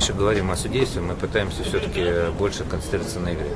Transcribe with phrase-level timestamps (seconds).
[0.00, 3.50] меньше говорим о судействе, мы пытаемся все-таки больше концентрироваться на игре.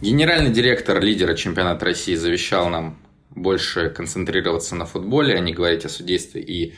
[0.00, 2.98] Генеральный директор лидера чемпионата России завещал нам
[3.30, 6.74] больше концентрироваться на футболе, а не говорить о судействе и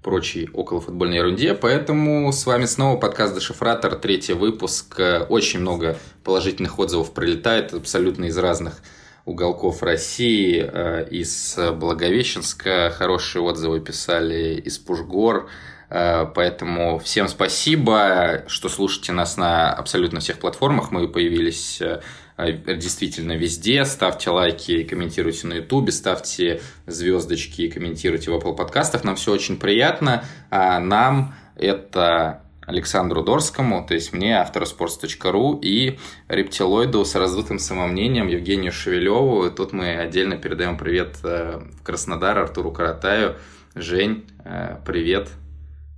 [0.00, 1.54] прочей околофутбольной ерунде.
[1.54, 5.00] Поэтому с вами снова подкаст «Дешифратор», третий выпуск.
[5.28, 8.80] Очень много положительных отзывов прилетает абсолютно из разных
[9.24, 10.64] уголков России.
[10.64, 15.48] Э, из Благовещенска хорошие отзывы писали, из Пушгор.
[15.92, 20.90] Э, поэтому всем спасибо, что слушаете нас на абсолютно всех платформах.
[20.90, 22.00] Мы появились э,
[22.38, 23.84] действительно везде.
[23.84, 29.04] Ставьте лайки, комментируйте на Ютубе, ставьте звездочки комментируйте в Apple подкастах.
[29.04, 30.24] Нам все очень приятно.
[30.50, 35.98] А нам это Александру Дорскому, то есть мне, автороспортс.ру и
[36.28, 39.44] рептилоиду с раздутым самомнением Евгению Шевелеву.
[39.44, 43.36] И тут мы отдельно передаем привет э, в Краснодар Артуру Каратаю.
[43.74, 45.41] Жень, э, привет.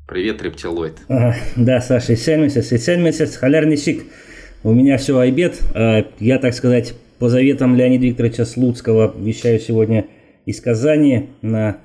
[0.06, 0.98] Привет, рептилоид.
[1.08, 4.04] А, да, Саша, и месяц, и месяц, халярный шик.
[4.62, 5.58] У меня все обед.
[5.74, 10.06] А, я, так сказать, по заветам Леонида Викторовича Слуцкого вещаю сегодня
[10.44, 11.30] из Казани.
[11.40, 11.78] На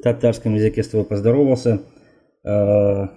[0.00, 1.82] татарском языке с тобой поздоровался.
[2.44, 3.10] А,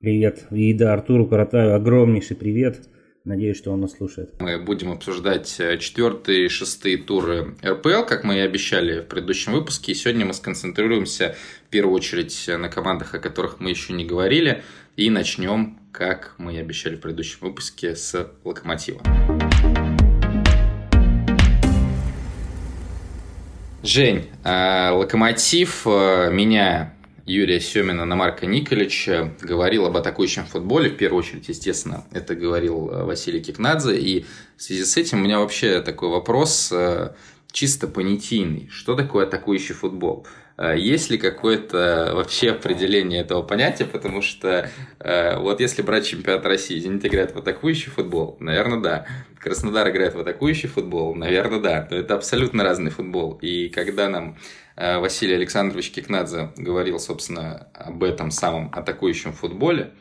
[0.00, 0.44] привет.
[0.50, 2.82] И да, Артуру Каратаю огромнейший привет.
[3.24, 4.34] Надеюсь, что он нас слушает.
[4.40, 9.52] Мы будем обсуждать э, четвертые и шестые туры РПЛ, как мы и обещали в предыдущем
[9.52, 9.92] выпуске.
[9.92, 11.36] И сегодня мы сконцентрируемся
[11.68, 14.62] в первую очередь на командах, о которых мы еще не говорили.
[14.96, 19.02] И начнем, как мы и обещали в предыдущем выпуске, с Локомотива.
[23.82, 26.94] Жень, э, Локомотив э, меня
[27.26, 30.88] Юрия Семина на Марка Николича говорил об атакующем футболе.
[30.88, 33.98] В первую очередь, естественно, это говорил э, Василий Кикнадзе.
[33.98, 34.24] И
[34.56, 37.10] в связи с этим у меня вообще такой вопрос э,
[37.52, 38.68] чисто понятийный.
[38.70, 40.26] Что такое атакующий футбол?
[40.56, 43.84] Э, есть ли какое-то вообще определение этого понятия?
[43.84, 44.70] Потому что
[45.00, 49.06] вот если брать чемпионат России, Зенит играет в атакующий футбол, наверное, да.
[49.38, 51.88] Краснодар играет в атакующий футбол, наверное, да.
[51.90, 53.38] Но это абсолютно разный футбол.
[53.40, 54.36] И когда нам
[54.80, 59.92] Э, Василий Александрович Кикнадзе говорил, собственно, об этом самом атакующем футболе,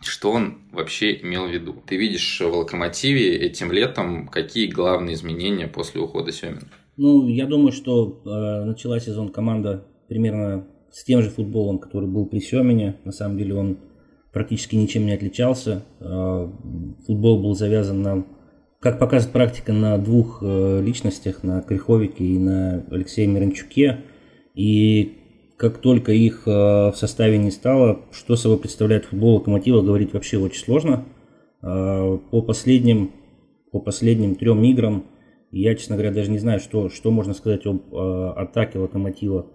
[0.00, 1.74] что он вообще имел в виду?
[1.86, 6.68] Ты видишь в «Локомотиве» этим летом какие главные изменения после ухода Семина?
[6.96, 12.26] Ну, я думаю, что э, начала сезон команда примерно с тем же футболом, который был
[12.26, 12.96] при Семене.
[13.04, 13.78] На самом деле он
[14.32, 15.84] практически ничем не отличался.
[16.00, 16.48] Э,
[17.06, 18.26] футбол был завязан на
[18.80, 24.04] как показывает практика на двух э, личностях, на Криховике и на Алексее Миранчуке.
[24.54, 25.17] И
[25.58, 30.38] как только их э, в составе не стало, что собой представляет футбол Локомотива, говорить вообще
[30.38, 31.04] очень сложно.
[31.62, 33.10] Э, по последним,
[33.70, 35.04] по последним трем играм
[35.50, 39.46] я, честно говоря, даже не знаю, что, что можно сказать об атаке Локомотива.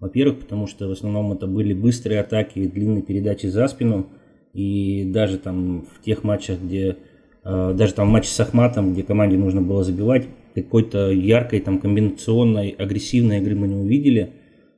[0.00, 4.06] Во-первых, потому что в основном это были быстрые атаки, длинные передачи за спину.
[4.52, 6.96] И даже там в тех матчах, где
[7.44, 12.70] Э, даже там матч с Ахматом, где команде нужно было забивать, какой-то яркой там комбинационной
[12.70, 14.32] агрессивной игры мы не увидели.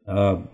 [0.07, 0.47] А,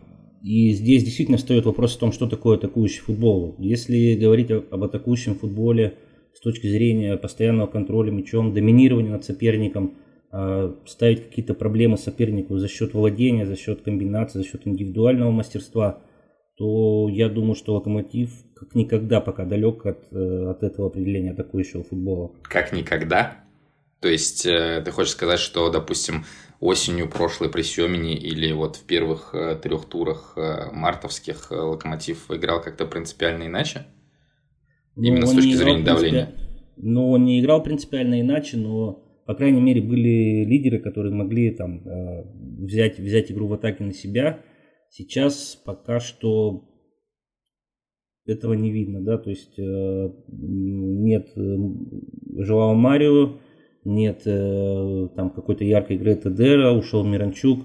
[0.42, 3.56] и здесь действительно стоит вопрос о том, что такое атакующий футбол.
[3.58, 5.98] Если говорить об атакующем футболе
[6.34, 9.94] с точки зрения постоянного контроля мячом, доминирования над соперником,
[10.32, 16.02] а, ставить какие-то проблемы сопернику за счет владения, за счет комбинации, за счет индивидуального мастерства–
[16.60, 21.82] то я думаю, что Локомотив как никогда пока далек от, э, от этого определения атакующего
[21.82, 22.32] футбола.
[22.42, 23.44] Как никогда?
[24.00, 26.26] То есть э, ты хочешь сказать, что, допустим,
[26.60, 30.36] осенью прошлой при Семене или вот в первых э, трех турах
[30.72, 33.86] мартовских Локомотив играл как-то принципиально иначе?
[34.94, 36.34] Ну, Именно с точки зрения давления?
[36.76, 41.82] Ну, он не играл принципиально иначе, но, по крайней мере, были лидеры, которые могли там
[42.62, 44.40] взять, взять игру в атаке на себя–
[44.90, 46.68] Сейчас пока что
[48.26, 51.56] этого не видно, да, то есть э, нет э,
[52.42, 53.38] Жоао Марио,
[53.84, 57.60] нет э, там какой-то яркой игры Тедера, ушел Миранчук,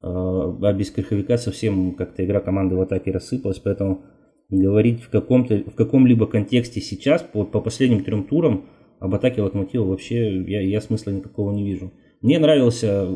[0.00, 4.02] а без Крыховика совсем как-то игра команды в атаке рассыпалась, поэтому
[4.48, 8.66] говорить в, каком-то, в каком-либо контексте сейчас, по, по последним трем турам,
[9.00, 11.92] об атаке Локомотива вообще я, я смысла никакого не вижу.
[12.20, 13.08] Мне нравился,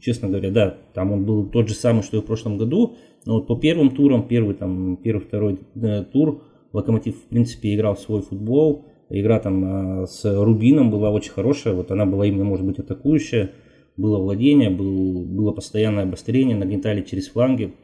[0.00, 2.96] честно говоря, да, там он был тот же самый, что и в прошлом году,
[3.26, 6.42] но вот по первым турам, первый, там, первый, второй э, тур,
[6.72, 8.86] Локомотив, в принципе, играл свой футбол,
[9.20, 13.52] игра там э, с Рубином была очень хорошая, вот она была именно, может быть, атакующая,
[13.96, 17.74] было владение, был, было постоянное обострение, нагнетали через фланги.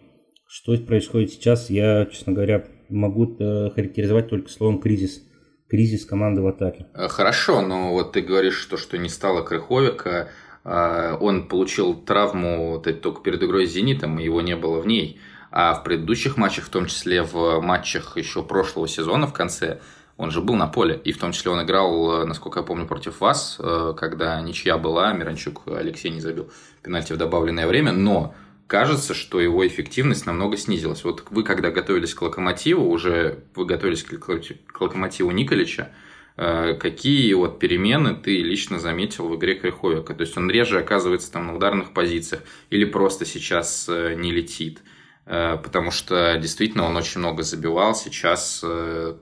[0.46, 5.22] Что происходит сейчас, я, честно говоря, могу э, характеризовать только словом кризис
[5.68, 6.86] кризис команды в атаке.
[6.94, 10.28] Э, хорошо, но вот ты говоришь, что, что не стало Крыховика,
[10.64, 15.20] э, он получил травму только перед игрой с «Зенитом», и его не было в ней.
[15.50, 19.80] А в предыдущих матчах, в том числе в матчах еще прошлого сезона в конце,
[20.18, 21.00] он же был на поле.
[21.04, 25.12] И в том числе он играл, насколько я помню, против вас, э, когда ничья была,
[25.12, 26.50] Миранчук Алексей не забил
[26.82, 27.92] пенальти в добавленное время.
[27.92, 28.34] Но
[28.66, 31.04] кажется, что его эффективность намного снизилась.
[31.04, 35.92] Вот вы, когда готовились к Локомотиву, уже вы готовились к Локомотиву Николича,
[36.36, 40.14] э, какие вот перемены ты лично заметил в игре Криховика?
[40.14, 44.80] То есть он реже оказывается там на ударных позициях или просто сейчас э, не летит?
[45.28, 48.64] Э, потому что действительно он очень много забивал, сейчас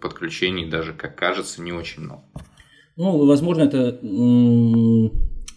[0.01, 2.23] подключений даже, как кажется, не очень много.
[2.97, 4.01] Ну, возможно, это,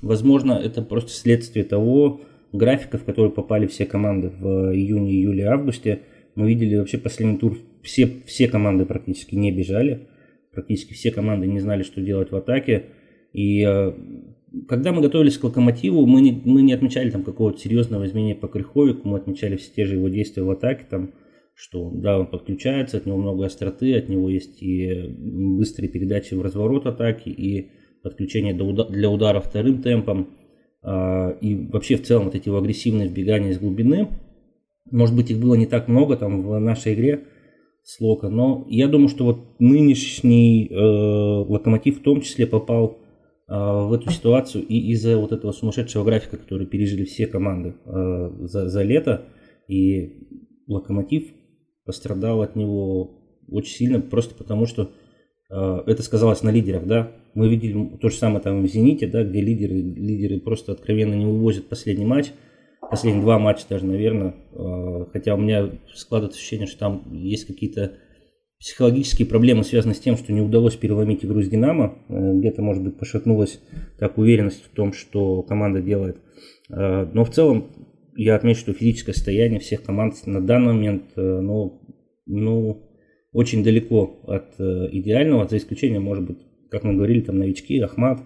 [0.01, 6.01] возможно, это просто следствие того, графиков, в которые попали все команды в июне, июле, августе,
[6.35, 10.07] мы видели вообще последний тур, все, все команды практически не бежали,
[10.51, 12.87] практически все команды не знали, что делать в атаке.
[13.33, 13.93] И э,
[14.67, 18.47] когда мы готовились к Локомотиву, мы не, мы не отмечали там какого-то серьезного изменения по
[18.47, 21.13] Криховику, мы отмечали все те же его действия в атаке, там,
[21.53, 26.41] что да, он подключается, от него много остроты, от него есть и быстрые передачи в
[26.41, 30.29] разворот атаки, и подключение для удара вторым темпом.
[30.81, 34.07] А, и вообще в целом вот эти его агрессивные вбегания из глубины,
[34.89, 37.25] может быть, их было не так много там в нашей игре
[37.83, 42.99] с Лока, но я думаю, что вот нынешний э, Локомотив в том числе попал
[43.49, 48.69] в эту ситуацию и из-за вот этого сумасшедшего графика, который пережили все команды э, за,
[48.69, 49.25] за лето,
[49.67, 50.27] и
[50.67, 51.29] Локомотив
[51.83, 54.91] пострадал от него очень сильно, просто потому что
[55.49, 59.23] э, это сказалось на лидерах, да, мы видели то же самое там в «Зените», да,
[59.23, 62.27] где лидеры, лидеры просто откровенно не вывозят последний матч,
[62.89, 64.35] последние два матча даже, наверное.
[65.11, 67.93] Хотя у меня складывается ощущение, что там есть какие-то
[68.59, 71.95] психологические проблемы, связанные с тем, что не удалось переломить игру с «Динамо».
[72.09, 73.61] Э, где-то, может быть, пошатнулась
[73.97, 76.17] так уверенность в том, что команда делает.
[76.69, 77.71] А, но в целом
[78.15, 81.81] я отмечу, что физическое состояние всех команд на данный момент, э, ну,
[82.25, 82.83] ну
[83.31, 86.39] очень далеко от э, идеального, за исключением, может быть,
[86.69, 88.19] как мы говорили, там новички, Ахмат,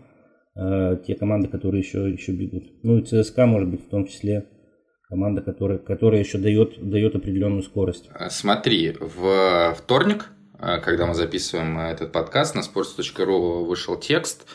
[0.55, 2.63] э, те команды, которые еще, еще бегут.
[2.83, 4.45] Ну и ЦСКА, может быть, в том числе
[5.13, 8.09] команда, которая, которая еще дает, дает определенную скорость.
[8.15, 14.47] А, смотри, в вторник, э, когда мы записываем этот подкаст, на sports.ru вышел текст,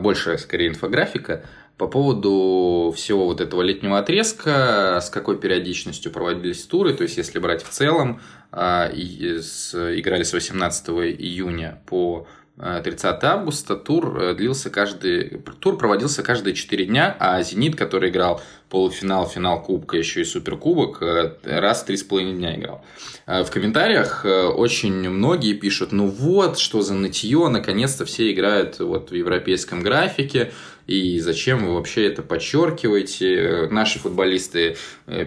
[0.00, 1.44] больше, скорее, инфографика,
[1.76, 7.40] по поводу всего вот этого летнего отрезка, с какой периодичностью проводились туры, то есть если
[7.40, 8.20] брать в целом,
[8.52, 15.42] играли с 18 июня по 30 августа тур э, длился каждый...
[15.60, 21.02] Тур проводился каждые 4 дня, а «Зенит», который играл полуфинал, финал Кубка, еще и Суперкубок,
[21.02, 22.82] э, раз в 3,5 дня играл.
[23.26, 29.10] Э, в комментариях очень многие пишут, ну вот, что за нытье, наконец-то все играют вот
[29.10, 30.50] в европейском графике,
[30.86, 33.68] и зачем вы вообще это подчеркиваете?
[33.70, 34.76] Наши футболисты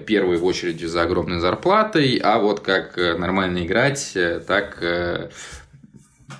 [0.07, 4.17] первые в очереди за огромной зарплатой, а вот как нормально играть,
[4.47, 4.81] так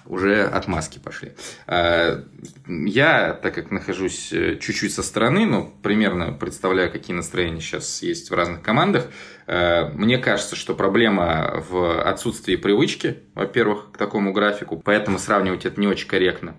[0.06, 1.34] уже отмазки пошли.
[1.68, 2.24] А,
[2.68, 8.30] я, так как нахожусь э, чуть-чуть со стороны, но примерно представляю, какие настроения сейчас есть
[8.30, 9.08] в разных командах,
[9.48, 15.80] э, мне кажется, что проблема в отсутствии привычки, во-первых, к такому графику, поэтому сравнивать это
[15.80, 16.56] не очень корректно.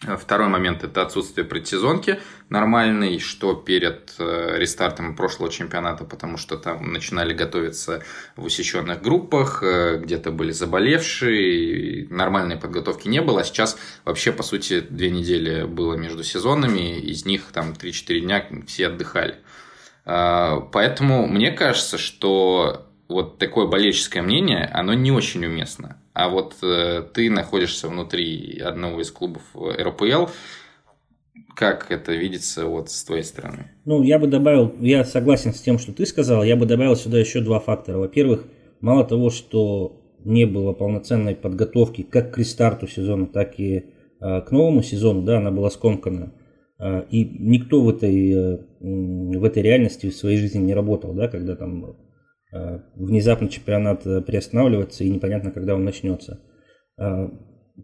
[0.00, 2.20] Второй момент– это отсутствие предсезонки.
[2.50, 8.02] Нормальной, что перед э, рестартом прошлого чемпионата, потому что там начинали готовиться
[8.36, 14.42] в усеченных группах, э, где-то были заболевшие, нормальной подготовки не было, а сейчас вообще, по
[14.42, 19.36] сути, две недели было между сезонами, из них там 3-4 дня все отдыхали.
[20.04, 26.56] А, поэтому мне кажется, что вот такое болельческое мнение, оно не очень уместно а вот
[26.62, 30.26] э, ты находишься внутри одного из клубов РПЛ,
[31.56, 33.72] как это видится вот с твоей стороны?
[33.84, 37.18] Ну, я бы добавил, я согласен с тем, что ты сказал, я бы добавил сюда
[37.18, 37.98] еще два фактора.
[37.98, 38.44] Во-первых,
[38.80, 43.86] мало того, что не было полноценной подготовки как к рестарту сезона, так и
[44.20, 46.32] э, к новому сезону, да, она была скомкана.
[46.78, 51.26] Э, и никто в этой, э, в этой реальности в своей жизни не работал, да,
[51.26, 52.03] когда там Э,
[52.94, 56.40] внезапно чемпионат э, приостанавливается и непонятно, когда он начнется.
[56.96, 57.28] Э,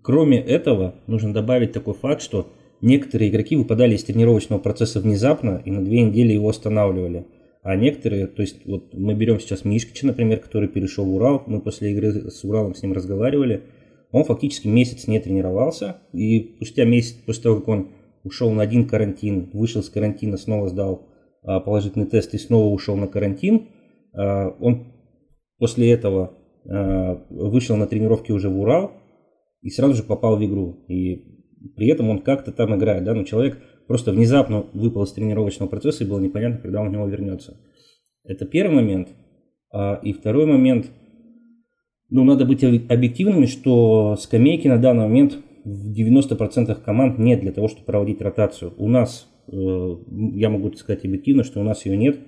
[0.02, 2.46] кроме этого, нужно добавить такой факт, что
[2.80, 7.26] некоторые игроки выпадали из тренировочного процесса внезапно и на две недели его останавливали.
[7.62, 11.60] А некоторые, то есть вот мы берем сейчас Мишкича, например, который перешел в Урал, мы
[11.60, 13.64] после игры с Уралом с ним разговаривали,
[14.12, 17.88] он фактически месяц не тренировался, и спустя месяц после того, как он
[18.24, 21.08] ушел на один карантин, вышел с карантина, снова сдал
[21.42, 23.79] положительный тест и снова ушел на карантин, Э,
[24.12, 24.86] он
[25.58, 26.32] после этого
[26.64, 28.92] э, вышел на тренировки уже в Урал
[29.62, 30.84] и сразу же попал в игру.
[30.88, 31.24] И
[31.76, 36.04] при этом он как-то там играет, да, но человек просто внезапно выпал из тренировочного процесса
[36.04, 37.60] и было непонятно, когда он в него вернется.
[38.24, 39.08] Это первый момент.
[39.72, 40.86] А, и второй момент,
[42.08, 47.68] ну, надо быть объективными, что скамейки на данный момент в 90% команд нет для того,
[47.68, 48.72] чтобы проводить ротацию.
[48.78, 49.56] У нас, э,
[50.34, 52.18] я могу сказать объективно, что у нас ее нет.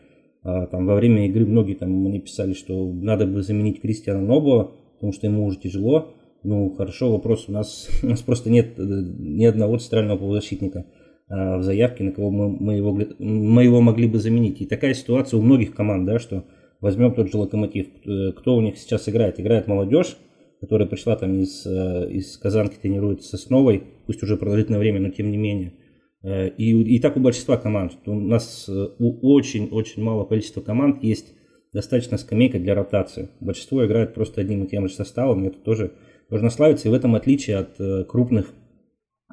[0.44, 4.72] А, там во время игры многие там мне писали, что надо бы заменить Кристиана Нобо,
[4.94, 6.14] потому что ему уже тяжело.
[6.42, 10.86] Ну, хорошо, вопрос у нас, у нас просто нет э, ни одного центрального полузащитника
[11.28, 14.60] а, в заявке, на кого мы, мы, его, мы его могли бы заменить.
[14.60, 16.44] И такая ситуация у многих команд, да, что
[16.80, 19.38] возьмем тот же Локомотив, кто, кто у них сейчас играет?
[19.38, 20.16] Играет молодежь,
[20.60, 25.10] которая пришла там из, э, из Казанки, тренируется с новой, пусть уже продолжительное время, но
[25.10, 25.74] тем не менее.
[26.22, 27.92] Э, и, и так у большинства команд.
[28.06, 31.34] У нас у очень-очень мало количества команд есть
[31.72, 33.30] достаточно скамейка для ротации.
[33.40, 35.92] Большинство играет просто одним и тем же составом, и это тоже
[36.28, 36.88] должно славиться.
[36.88, 38.52] И в этом отличие от э, крупных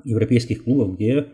[0.04, 1.28] европейских клубов, где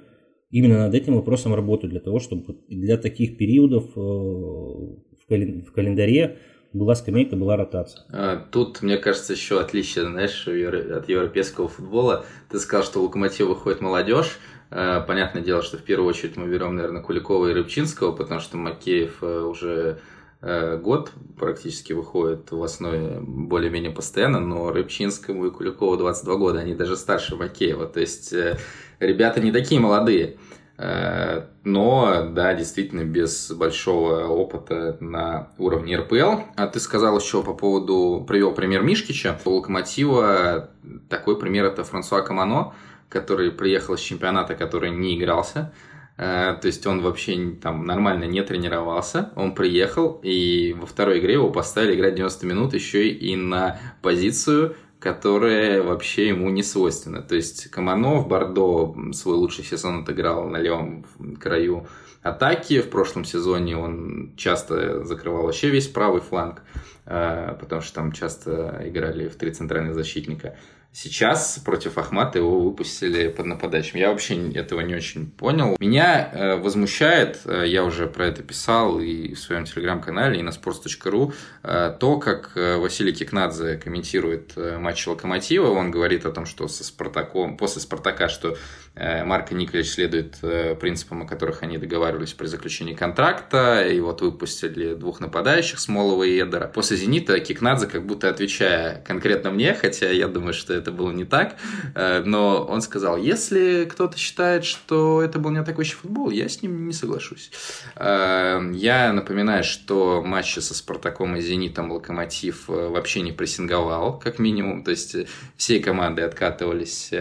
[0.49, 6.37] именно над этим вопросом работают для того, чтобы для таких периодов э, в календаре
[6.73, 8.03] была скамейка, была ротация.
[8.11, 12.25] А, тут, мне кажется, еще отличие, знаешь, от европейского футбола.
[12.49, 14.37] Ты сказал, что у Локомотива выходит молодежь.
[14.71, 18.57] А, понятное дело, что в первую очередь мы берем, наверное, Куликова и Рыбчинского, потому что
[18.57, 19.99] Макеев э, уже
[20.47, 26.75] Э, год практически выходит в основе более-менее постоянно, но Рыбчинскому и Куликову 22 года, они
[26.75, 28.59] даже старше Макеева, то есть э,
[28.99, 30.37] ребята не такие молодые,
[30.77, 36.41] э, но, да, действительно, без большого опыта на уровне РПЛ.
[36.55, 39.39] А ты сказал еще по поводу, привел пример Мишкича.
[39.45, 40.69] У Локомотива
[41.09, 42.75] такой пример это Франсуа Камано,
[43.09, 45.71] который приехал с чемпионата, который не игрался,
[46.17, 49.31] Э, то есть он вообще там нормально не тренировался.
[49.35, 54.75] Он приехал, и во второй игре его поставили играть 90 минут еще и на позицию,
[54.99, 57.21] которая вообще ему не свойственна.
[57.21, 61.05] То есть Каманов, Бордо свой лучший сезон отыграл на левом
[61.39, 61.87] краю
[62.21, 62.81] атаки.
[62.81, 66.61] В прошлом сезоне он часто закрывал вообще весь правый фланг,
[67.05, 70.57] э, потому что там часто играли в три центральных защитника.
[70.97, 73.99] Сейчас против Ахмата его выпустили под нападающим.
[73.99, 75.75] Я вообще этого не очень понял.
[75.77, 80.51] Меня э, возмущает, э, я уже про это писал и в своем телеграм-канале, и на
[80.51, 81.33] sports.ru,
[81.63, 85.67] э, то, как э, Василий Кикнадзе комментирует э, матч Локомотива.
[85.67, 88.57] Он говорит о том, что со Спартаком, после Спартака, что
[88.95, 94.21] э, Марко Николаевич следует э, принципам, о которых они договаривались при заключении контракта, и вот
[94.21, 96.67] выпустили двух нападающих, Смолова и Эдера.
[96.67, 101.25] После «Зенита» Кикнадзе как будто отвечая конкретно мне, хотя я думаю, что это было не
[101.25, 101.55] так,
[101.93, 106.61] э, но он сказал, если кто-то считает, что это был не атакующий футбол, я с
[106.61, 107.51] ним не соглашусь.
[107.97, 114.91] Я напоминаю, что матчи со Спартаком и Зенитом Локомотив вообще не прессинговал, как минимум, то
[114.91, 115.15] есть
[115.57, 117.11] все команды откатывались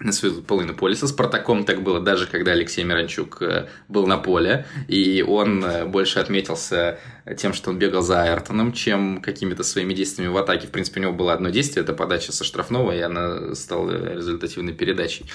[0.00, 0.96] на свою половину поля.
[0.96, 5.86] Со Спартаком так было, даже когда Алексей Миранчук э, был на поле, и он э,
[5.86, 6.98] больше отметился
[7.38, 10.66] тем, что он бегал за Айртоном, чем какими-то своими действиями в атаке.
[10.66, 14.72] В принципе, у него было одно действие, это подача со штрафного, и она стала результативной
[14.72, 15.26] передачей.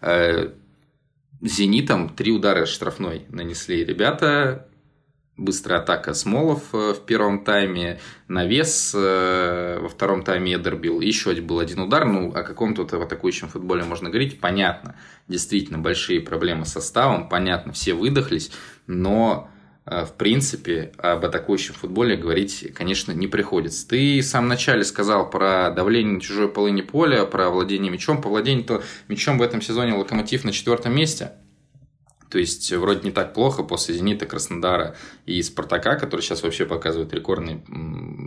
[0.00, 0.50] Э,
[1.40, 4.67] Зенитом три удара штрафной нанесли ребята,
[5.38, 11.00] быстрая атака Смолов э, в первом тайме, навес э, во втором тайме Эдер бил.
[11.00, 12.04] Еще был один удар.
[12.04, 14.40] Ну, о каком тут в атакующем футболе можно говорить?
[14.40, 14.96] Понятно.
[15.28, 17.28] Действительно, большие проблемы с составом.
[17.28, 18.50] Понятно, все выдохлись.
[18.88, 19.48] Но
[19.86, 23.88] э, в принципе, об атакующем футболе говорить, конечно, не приходится.
[23.88, 28.20] Ты в самом начале сказал про давление на чужой половине поля, про владение мячом.
[28.20, 31.32] По владению-то мячом в этом сезоне Локомотив на четвертом месте–
[32.30, 37.12] то есть вроде не так плохо после «Зенита», «Краснодара» и «Спартака», которые сейчас вообще показывают
[37.12, 37.62] рекордные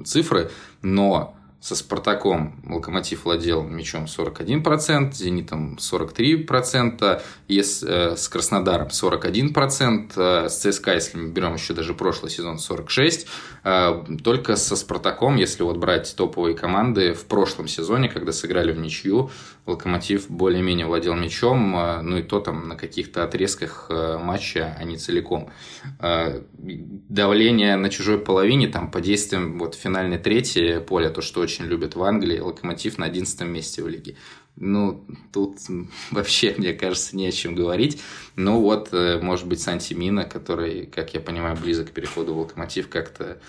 [0.05, 8.89] цифры, но со «Спартаком» «Локомотив» владел мячом 41%, «Зенитом» 43%, и с, э, с «Краснодаром»
[8.89, 13.27] 41%, э, с «ЦСКА», если мы берем еще даже прошлый сезон, 46%.
[13.63, 18.79] Э, только со «Спартаком», если вот брать топовые команды, в прошлом сезоне, когда сыграли в
[18.79, 19.29] ничью,
[19.67, 24.83] «Локомотив» более-менее владел мячом, э, ну и то там на каких-то отрезках э, матча, а
[24.83, 25.51] не целиком.
[25.99, 31.65] Э, давление на чужой половине, там по действиям вот финальной трети поля, то, что очень
[31.65, 34.15] любят в Англии, Локомотив на 11 месте в лиге.
[34.55, 35.57] Ну, тут
[36.11, 38.01] вообще, мне кажется, не о чем говорить.
[38.35, 42.39] Ну вот, э, может быть, Санти Мина, который, как я понимаю, близок к переходу в
[42.39, 43.39] Локомотив, как-то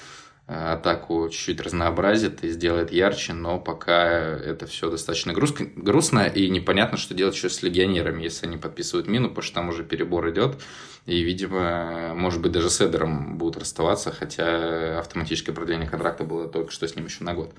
[0.72, 6.98] атаку чуть-чуть разнообразит и сделает ярче, но пока это все достаточно грустно, грустно и непонятно,
[6.98, 10.58] что делать еще с легионерами, если они подписывают мину, потому что там уже перебор идет,
[11.06, 16.70] и, видимо, может быть, даже с Эдером будут расставаться, хотя автоматическое продление контракта было только
[16.70, 17.54] что с ним еще на год.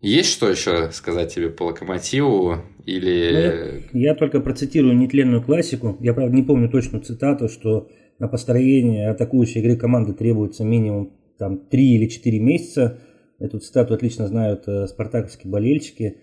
[0.00, 2.58] Есть что еще сказать тебе по локомотиву?
[2.84, 3.88] Или...
[3.94, 5.96] Я, я только процитирую нетленную классику.
[6.00, 11.66] Я, правда, не помню точную цитату, что на построение атакующей игры команды требуется минимум там
[11.66, 12.98] 3 или 4 месяца.
[13.38, 16.18] Эту цитату отлично знают э, спартаковские болельщики.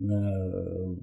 [0.00, 0.04] Э,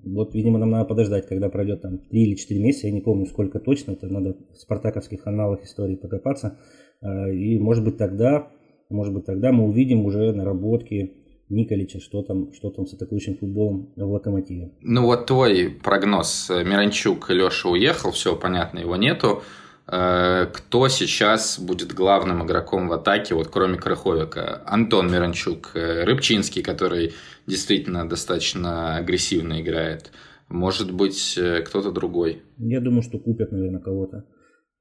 [0.06, 3.26] вот, видимо, нам надо подождать, когда пройдет там 3 или 4 месяца, я не помню
[3.26, 6.58] сколько точно, это надо в спартаковских аналах истории покопаться.
[7.02, 8.50] Э, и может быть тогда,
[8.90, 11.14] может быть тогда мы увидим уже наработки
[11.50, 14.72] Николича, что там, что там с атакующим футболом в Локомотиве.
[14.82, 16.50] Ну вот твой прогноз.
[16.50, 19.44] Миранчук, Леша уехал, все понятно, его нету.
[19.92, 24.62] Э, кто сейчас будет главным игроком в атаке, вот кроме Краховика?
[24.66, 27.14] Антон Миранчук, э, Рыбчинский, который
[27.46, 30.12] действительно достаточно агрессивно играет.
[30.48, 32.42] Может быть, э, кто-то другой?
[32.58, 34.26] Я думаю, что купят, наверное, кого-то.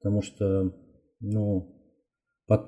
[0.00, 0.72] Потому что,
[1.20, 1.76] ну,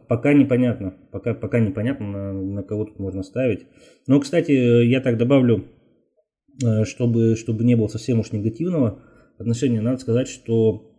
[0.09, 3.67] Пока непонятно, пока, пока непонятно, на, на кого тут можно ставить.
[4.07, 5.65] Но, кстати, я так добавлю,
[6.85, 9.03] чтобы, чтобы не было совсем уж негативного
[9.41, 10.92] отношения, надо сказать, что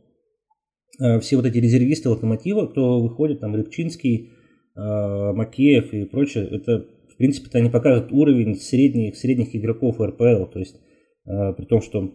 [1.21, 4.31] все вот эти резервисты локомотива, кто выходит, там Рыбчинский,
[4.75, 10.45] э, Макеев и прочее, это, в принципе, они покажут уровень средних, средних игроков РПЛ.
[10.45, 10.79] То есть,
[11.25, 12.13] при том, что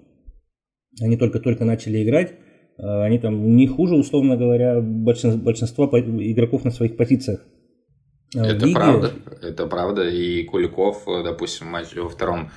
[1.00, 2.34] они только-только начали играть,
[2.78, 7.40] Э, они там не хуже, условно говоря, большинства, игроков на своих позициях.
[8.34, 10.08] Э, это правда, это правда.
[10.08, 12.50] И Куликов, э, допустим, матч во втором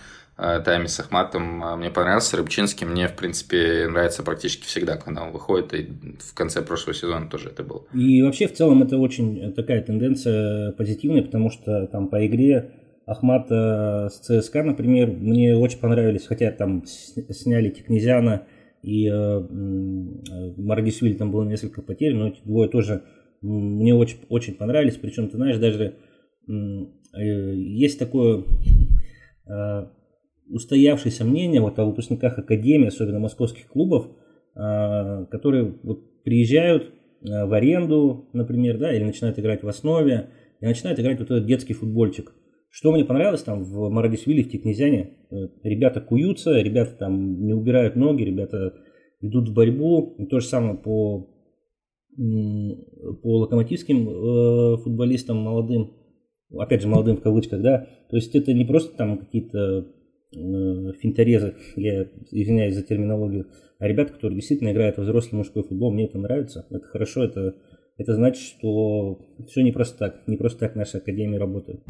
[0.65, 2.37] тайме с Ахматом мне понравился.
[2.37, 5.73] Рыбчинский мне, в принципе, нравится практически всегда, когда он выходит.
[5.73, 5.87] И
[6.19, 7.83] в конце прошлого сезона тоже это было.
[7.93, 12.71] И вообще, в целом, это очень такая тенденция позитивная, потому что там по игре
[13.05, 18.47] Ахмата с ЦСКА, например, мне очень понравились, хотя там сняли Тикнезиана
[18.83, 23.03] и э, э Маргишвили там было несколько потерь, но эти двое тоже
[23.41, 24.97] мне очень, очень понравились.
[24.97, 25.95] Причем, ты знаешь, даже
[26.47, 28.43] э, есть такое
[29.47, 29.87] э,
[30.51, 34.07] устоявшееся мнение вот о выпускниках Академии, особенно московских клубов,
[34.55, 40.65] э, которые вот приезжают э, в аренду, например, да, или начинают играть в основе, и
[40.65, 42.33] начинают играть вот этот детский футбольчик.
[42.69, 47.95] Что мне понравилось там в Марадишвили, в Тикнезяне, э, ребята куются, ребята там не убирают
[47.95, 48.73] ноги, ребята
[49.19, 50.15] идут в борьбу.
[50.17, 51.29] И то же самое по,
[52.15, 55.93] по локомотивским э, футболистам молодым,
[56.57, 59.87] опять же молодым в кавычках, да, то есть это не просто там какие-то
[60.33, 63.47] финторезы, я извиняюсь за терминологию,
[63.79, 67.55] а ребята, которые действительно играют в взрослый мужской футбол, мне это нравится, это хорошо, это,
[67.97, 71.81] это значит, что все не просто так, не просто так наши академии работают.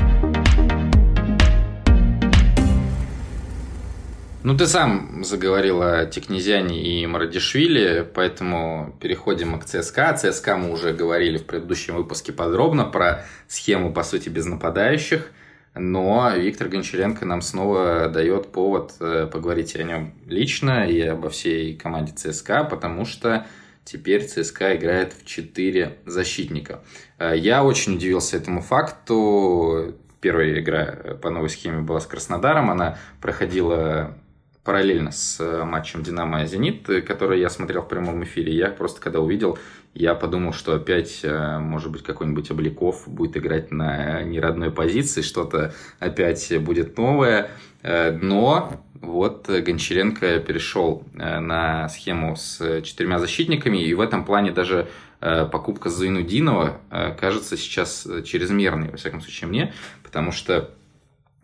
[4.44, 10.18] Ну, ты сам заговорил о Текнезяне и Марадишвили, поэтому переходим к ЦСКА.
[10.18, 15.32] ЦСКА мы уже говорили в предыдущем выпуске подробно про схему, по сути, без нападающих.
[15.74, 21.78] Но Виктор Гончаренко нам снова дает повод э, поговорить о нем лично и обо всей
[21.78, 23.46] команде ЦСКА, потому что
[23.86, 26.82] теперь ЦСКА играет в 4 защитника.
[27.20, 29.96] Э, я очень удивился этому факту.
[30.20, 32.70] Первая игра по новой схеме была с Краснодаром.
[32.70, 34.18] Она проходила
[34.64, 38.54] параллельно с э, матчем «Динамо» и «Зенит», который я смотрел в прямом эфире.
[38.54, 39.58] Я просто когда увидел,
[39.94, 45.74] я подумал, что опять, э, может быть, какой-нибудь Обликов будет играть на неродной позиции, что-то
[46.00, 47.50] опять будет новое.
[47.82, 54.90] Э, но вот Гончаренко перешел на схему с четырьмя защитниками, и в этом плане даже
[55.20, 56.82] покупка Зайнудинова
[57.20, 60.70] кажется сейчас чрезмерной, во всяком случае мне, потому что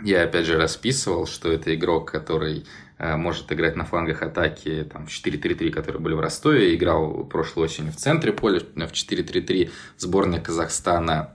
[0.03, 5.05] я опять же расписывал, что это игрок, который Э, может играть на флангах атаки там,
[5.05, 9.69] в 4-3-3, которые были в Ростове, играл прошлой осенью в центре поля в 4-3-3.
[9.97, 11.33] Сборная Казахстана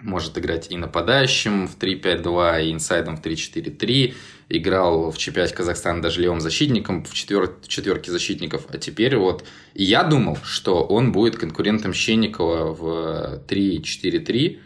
[0.00, 4.14] может играть и нападающим в 3-5-2, и инсайдом в 3-4-3.
[4.48, 7.54] Играл в чемпионате Казахстана даже левым защитником в четвер...
[7.66, 8.66] четверке защитников.
[8.68, 14.58] А теперь вот я думал, что он будет конкурентом Щенникова в 3-4-3,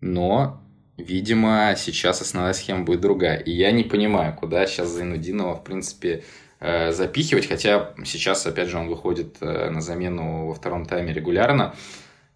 [0.00, 0.60] но
[1.00, 3.38] Видимо, сейчас основная схема будет другая.
[3.38, 6.22] И я не понимаю, куда сейчас Зайнудинова, в принципе,
[6.60, 11.74] э, запихивать, хотя сейчас, опять же, он выходит э, на замену во втором тайме регулярно.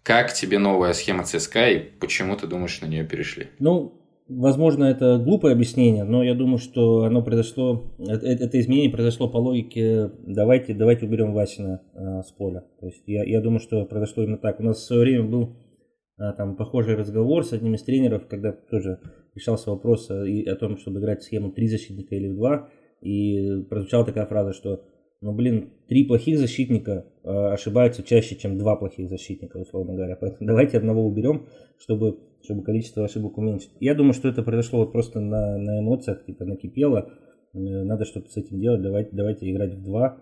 [0.03, 3.47] Как тебе новая схема ЦСКА и почему ты думаешь, на нее перешли?
[3.59, 3.93] Ну,
[4.27, 9.37] возможно, это глупое объяснение, но я думаю, что оно произошло, это, это изменение произошло по
[9.37, 12.63] логике давайте, давайте уберем Васина э, с поля.
[12.79, 14.59] То есть я, я думаю, что произошло именно так.
[14.59, 15.55] У нас в свое время был
[16.17, 18.99] там похожий разговор с одним из тренеров, когда тоже
[19.35, 22.69] решался вопрос о, о том, чтобы играть схему 3 защитника или в 2,
[23.01, 24.83] и прозвучала такая фраза, что
[25.21, 30.15] ну блин, три плохих защитника э, ошибаются чаще, чем два плохих защитника, условно говоря.
[30.15, 31.47] Поэтому давайте одного уберем,
[31.79, 33.71] чтобы, чтобы количество ошибок уменьшить.
[33.79, 37.11] Я думаю, что это произошло вот просто на, на эмоциях, типа накипело.
[37.53, 38.81] Э, надо что-то с этим делать.
[38.81, 40.21] Давайте, давайте играть в два.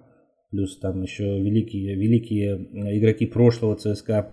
[0.52, 2.56] Плюс там еще великие, великие
[2.98, 4.32] игроки прошлого ЦСКА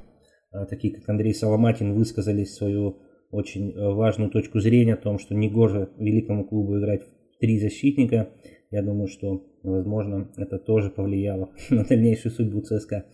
[0.69, 2.99] такие как Андрей Соломатин, высказали свою
[3.31, 8.31] очень важную точку зрения о том, что негоже великому клубу играть в три защитника.
[8.71, 13.07] Я думаю, что, возможно, это тоже повлияло на дальнейшую судьбу ЦСКА.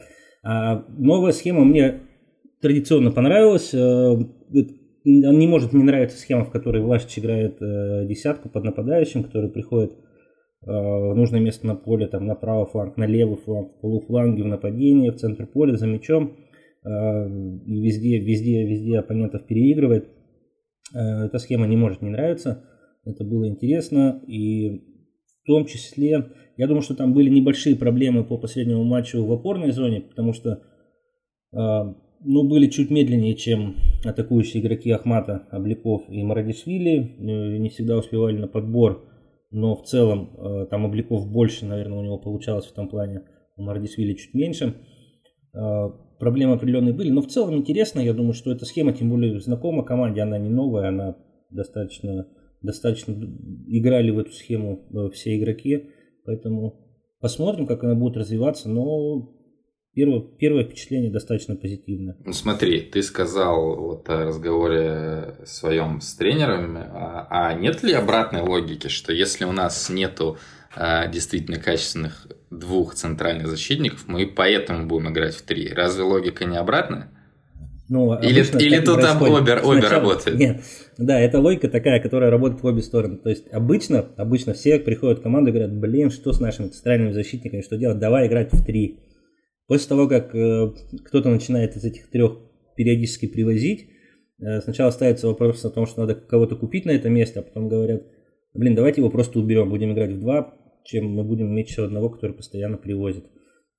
[0.43, 2.01] А новая схема мне
[2.61, 3.73] традиционно понравилась.
[3.73, 7.59] Не может не нравиться схема, в которой Влашич играет
[8.09, 9.93] десятку под нападающим, который приходит
[10.63, 14.47] в нужное место на поле, там на правый фланг, на левый фланг, в полуфланге, в
[14.47, 16.37] нападении, в центр поля, за мячом.
[16.87, 20.09] И везде, везде, везде оппонентов переигрывает.
[20.95, 22.65] Эта схема не может не нравиться.
[23.05, 24.23] Это было интересно.
[24.27, 24.83] И
[25.43, 29.73] в том числе, я думаю, что там были небольшие проблемы по последнему матчу в опорной
[29.73, 30.63] зоне, потому что
[31.53, 37.17] ну, были чуть медленнее, чем атакующие игроки Ахмата, Обликов и Марадишвили.
[37.19, 39.07] Не всегда успевали на подбор
[39.51, 43.23] но в целом э, там обликов больше, наверное, у него получалось в том плане,
[43.57, 44.75] у Мардисвили чуть меньше.
[46.19, 49.85] Проблемы определенные были, но в целом интересно, я думаю, что эта схема, тем более знакома
[49.85, 51.17] команде, она не новая, она
[51.51, 52.27] достаточно,
[52.63, 53.13] достаточно
[53.67, 55.91] играли в эту схему э, все игроки,
[56.25, 56.81] поэтому
[57.21, 59.37] посмотрим, как она будет развиваться, но
[59.97, 62.19] Первое, первое впечатление достаточно позитивное.
[62.23, 68.43] Ну смотри, ты сказал вот о разговоре своем с тренерами, а, а нет ли обратной
[68.43, 70.37] логики, что если у нас нету
[71.13, 75.73] действительно качественных двух центральных защитников, мы поэтому будем играть в три?
[75.73, 77.11] Разве логика не обратная?
[77.89, 80.39] Ну, или или тут там обе, обе Сначала, работают?
[80.39, 80.63] Нет,
[80.99, 83.17] да, это логика такая, которая работает в обе стороны.
[83.17, 87.13] То есть обычно, обычно все приходят в команду и говорят, блин, что с нашими центральными
[87.13, 88.99] защитниками, что делать, давай играть в три.
[89.69, 90.73] После того, как э,
[91.05, 92.39] кто-то начинает из этих трех
[92.77, 93.89] периодически привозить,
[94.41, 97.69] э, сначала ставится вопрос о том, что надо кого-то купить на это место, а потом
[97.69, 98.03] говорят,
[98.53, 100.55] блин, давайте его просто уберем, будем играть в два,
[100.87, 103.25] чем мы будем иметь еще одного, который постоянно привозит.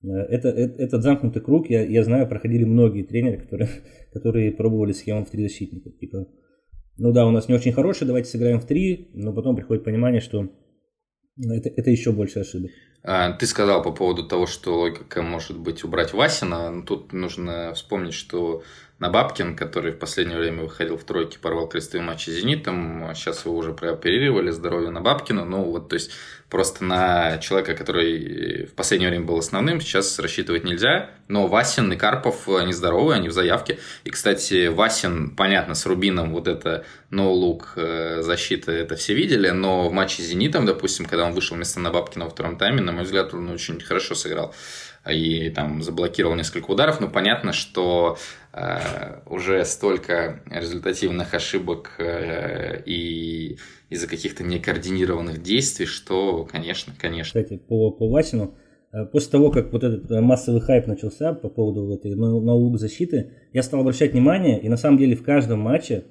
[0.03, 3.69] Э, это, это, этот замкнутый круг, я, я знаю, проходили многие тренеры, которые,
[4.13, 5.89] которые пробовали схему в три защитника.
[5.89, 6.27] Типа,
[6.97, 10.21] ну да, у нас не очень хороший, давайте сыграем в три, но потом приходит понимание,
[10.21, 10.49] что
[11.37, 12.71] это, это еще больше ошибок.
[13.03, 16.83] А, ты сказал по поводу того, что логика может быть убрать Васина.
[16.85, 18.63] Тут нужно вспомнить, что
[18.99, 23.55] Набабкин, который в последнее время выходил в тройке, порвал крестовые матчи с «Зенитом», сейчас его
[23.55, 25.45] уже прооперировали, здоровье Набабкина.
[25.45, 26.11] Ну, вот, то есть,
[26.49, 31.11] просто на человека, который в последнее время был основным, сейчас рассчитывать нельзя.
[31.27, 33.77] Но Васин и Карпов, они здоровы, они в заявке.
[34.03, 39.89] И, кстати, Васин, понятно, с Рубином вот это ноу-лук э, защита, это все видели, но
[39.89, 43.03] в матче с «Зенитом», допустим, когда он вышел вместо Набабкина во втором тайме, на мой
[43.03, 44.55] взгляд, он очень хорошо сыграл
[45.09, 48.17] и там заблокировал несколько ударов, но понятно, что
[49.25, 53.57] уже столько результативных ошибок э, и
[53.89, 57.41] из-за каких-то некоординированных действий, что, конечно, конечно.
[57.41, 58.55] Кстати, по, по Васину,
[58.91, 63.63] э, после того, как вот этот массовый хайп начался по поводу этой налог защиты, я
[63.63, 66.05] стал обращать внимание, и на самом деле в каждом матче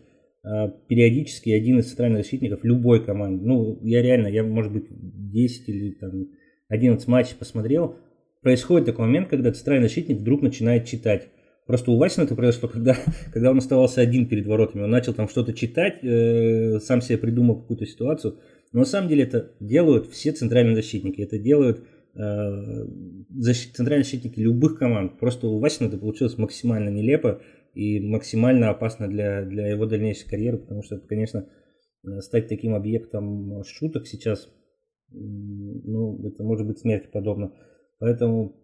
[0.44, 0.48] э,
[0.88, 5.90] периодически один из центральных защитников любой команды, ну, я реально, я, может быть, 10 или
[5.92, 6.28] там
[6.68, 7.96] 11 матчей посмотрел,
[8.42, 11.28] происходит такой момент, когда центральный защитник вдруг начинает читать.
[11.66, 12.96] Просто у Васина это произошло, когда,
[13.32, 14.82] когда он оставался один перед воротами.
[14.82, 18.38] Он начал там что-то читать, э, сам себе придумал какую-то ситуацию.
[18.72, 21.20] Но на самом деле это делают все центральные защитники.
[21.20, 22.86] Это делают э,
[23.30, 25.18] защит, центральные защитники любых команд.
[25.18, 27.42] Просто у Васина это получилось максимально нелепо
[27.74, 31.48] и максимально опасно для, для его дальнейшей карьеры, потому что это, конечно,
[32.04, 34.48] э, стать таким объектом шуток сейчас,
[35.10, 37.52] ну, это может быть смерти подобно.
[37.98, 38.56] Поэтому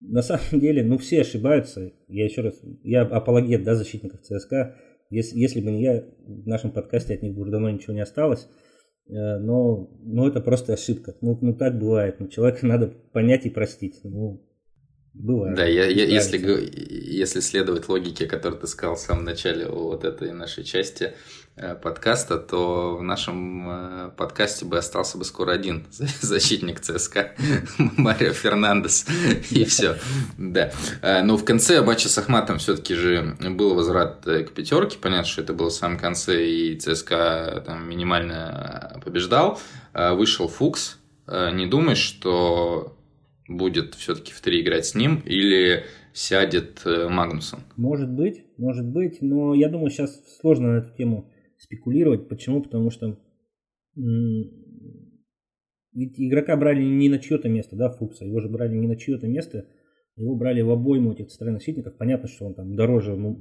[0.00, 1.92] на самом деле, ну все ошибаются.
[2.08, 4.76] Я еще раз, я апологет, да, защитников ЦСКА.
[5.10, 8.00] Если, если бы не я, в нашем подкасте от них бы уже давно ничего не
[8.00, 8.48] осталось.
[9.08, 11.16] Э, но, но это просто ошибка.
[11.20, 12.20] Ну, ну так бывает.
[12.20, 14.00] Ну, человека надо понять и простить.
[14.04, 14.44] Ну,
[15.18, 15.56] Бывает.
[15.56, 20.32] Да, я, я, если, если следовать логике, которую ты сказал в самом начале вот этой
[20.32, 21.14] нашей части
[21.82, 25.86] подкаста, то в нашем э, подкасте бы остался бы скоро один
[26.20, 27.32] защитник ЦСКА,
[27.78, 29.06] Марио Фернандес,
[29.50, 29.96] и все.
[30.36, 30.72] Да.
[31.02, 34.98] Э, но в конце матча с Ахматом все-таки же был возврат к пятерке.
[35.00, 39.60] Понятно, что это было в самом конце, и ЦСКА там минимально побеждал.
[39.92, 40.98] Вышел Фукс.
[41.26, 42.96] Не думаешь, что
[43.48, 47.60] будет все-таки в три играть с ним или сядет э, Магнусон?
[47.76, 52.28] Может быть, может быть, но я думаю, сейчас сложно на эту тему спекулировать.
[52.28, 52.62] Почему?
[52.62, 53.18] Потому что
[55.92, 59.26] ведь игрока брали не на чье-то место, да, Фукса, его же брали не на чье-то
[59.26, 59.66] место,
[60.16, 61.96] его брали в обойму этих центральных защитников.
[61.96, 63.40] Понятно, что он там дороже ну,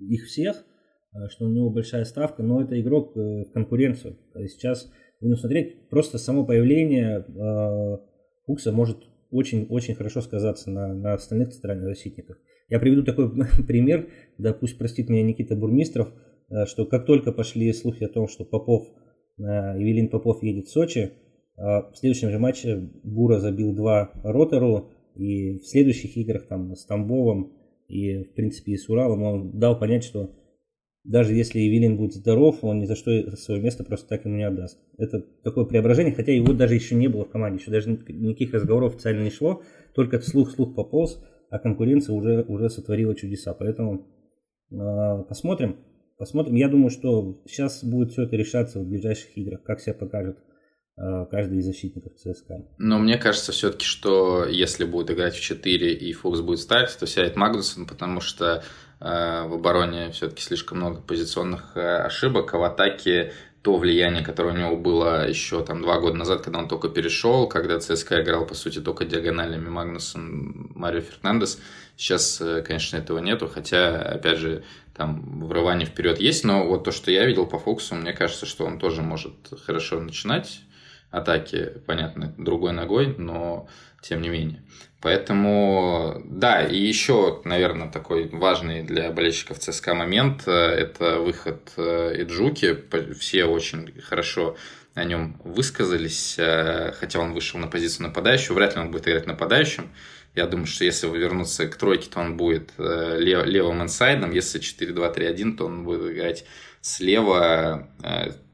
[0.00, 0.64] их всех,
[1.12, 4.18] э, что у него большая ставка, но это игрок э, в конкуренцию.
[4.48, 7.26] Сейчас будем смотреть, просто само появление
[8.46, 8.98] Фукса может
[9.30, 12.38] очень-очень хорошо сказаться на, на остальных центральных защитниках.
[12.68, 13.30] Я приведу такой
[13.66, 16.29] пример, да пусть простит меня Никита Бурмистров, э,
[16.66, 18.86] что как только пошли слухи о том, что Попов,
[19.38, 21.12] э, Евелин Попов едет в Сочи,
[21.56, 27.52] в следующем же матче Бура забил два ротору, и в следующих играх там с Тамбовым
[27.88, 30.30] и, в принципе, и с Уралом он дал понять, что
[31.04, 34.44] даже если Евелин будет здоров, он ни за что свое место просто так ему не
[34.44, 34.78] отдаст.
[34.98, 38.94] Это такое преображение, хотя его даже еще не было в команде, еще даже никаких разговоров
[38.94, 39.62] официально не шло,
[39.94, 43.54] только слух-слух пополз, а конкуренция уже, уже сотворила чудеса.
[43.54, 44.06] Поэтому
[44.70, 45.76] э, посмотрим,
[46.20, 46.54] посмотрим.
[46.54, 50.38] Я думаю, что сейчас будет все это решаться в ближайших играх, как себя покажет
[50.96, 52.68] э, каждый из защитников ЦСКА.
[52.78, 57.06] Но мне кажется все-таки, что если будет играть в 4 и Фокс будет ставить, то
[57.06, 58.62] сядет Магнусон, потому что
[59.00, 64.54] Э, в обороне все-таки слишком много позиционных э, ошибок, а в атаке то влияние, которое
[64.54, 68.46] у него было еще там два года назад, когда он только перешел, когда ЦСКА играл,
[68.46, 71.58] по сути, только диагоналями Магнусон, Марио Фернандес.
[71.96, 74.64] Сейчас, э, конечно, этого нету, хотя, опять же,
[75.00, 78.66] там врывание вперед есть, но вот то, что я видел по Фокусу, мне кажется, что
[78.66, 79.32] он тоже может
[79.64, 80.60] хорошо начинать
[81.10, 83.66] атаки, понятно, другой ногой, но
[84.02, 84.62] тем не менее.
[85.00, 92.22] Поэтому, да, и еще, наверное, такой важный для болельщиков ЦСКА момент э,– это выход э,
[92.22, 92.76] Иджуки.
[93.18, 94.58] Все очень хорошо
[94.92, 99.26] о нем высказались, э, хотя он вышел на позицию нападающего, вряд ли он будет играть
[99.26, 99.88] нападающим.
[100.34, 105.56] Я думаю, что если вернуться к тройке, то он будет лев, левым инсайдом, если 4-2-3-1,
[105.56, 106.44] то он будет играть
[106.80, 107.90] слева,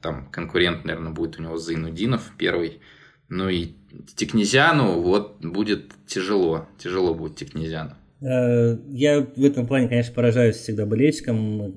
[0.00, 2.80] там конкурент, наверное, будет у него Зайнудинов первый,
[3.28, 3.74] ну и
[4.16, 7.94] Текнезиану вот будет тяжело, тяжело будет Текнезиану.
[8.20, 11.74] Э, я в этом плане, конечно, поражаюсь всегда болельщикам.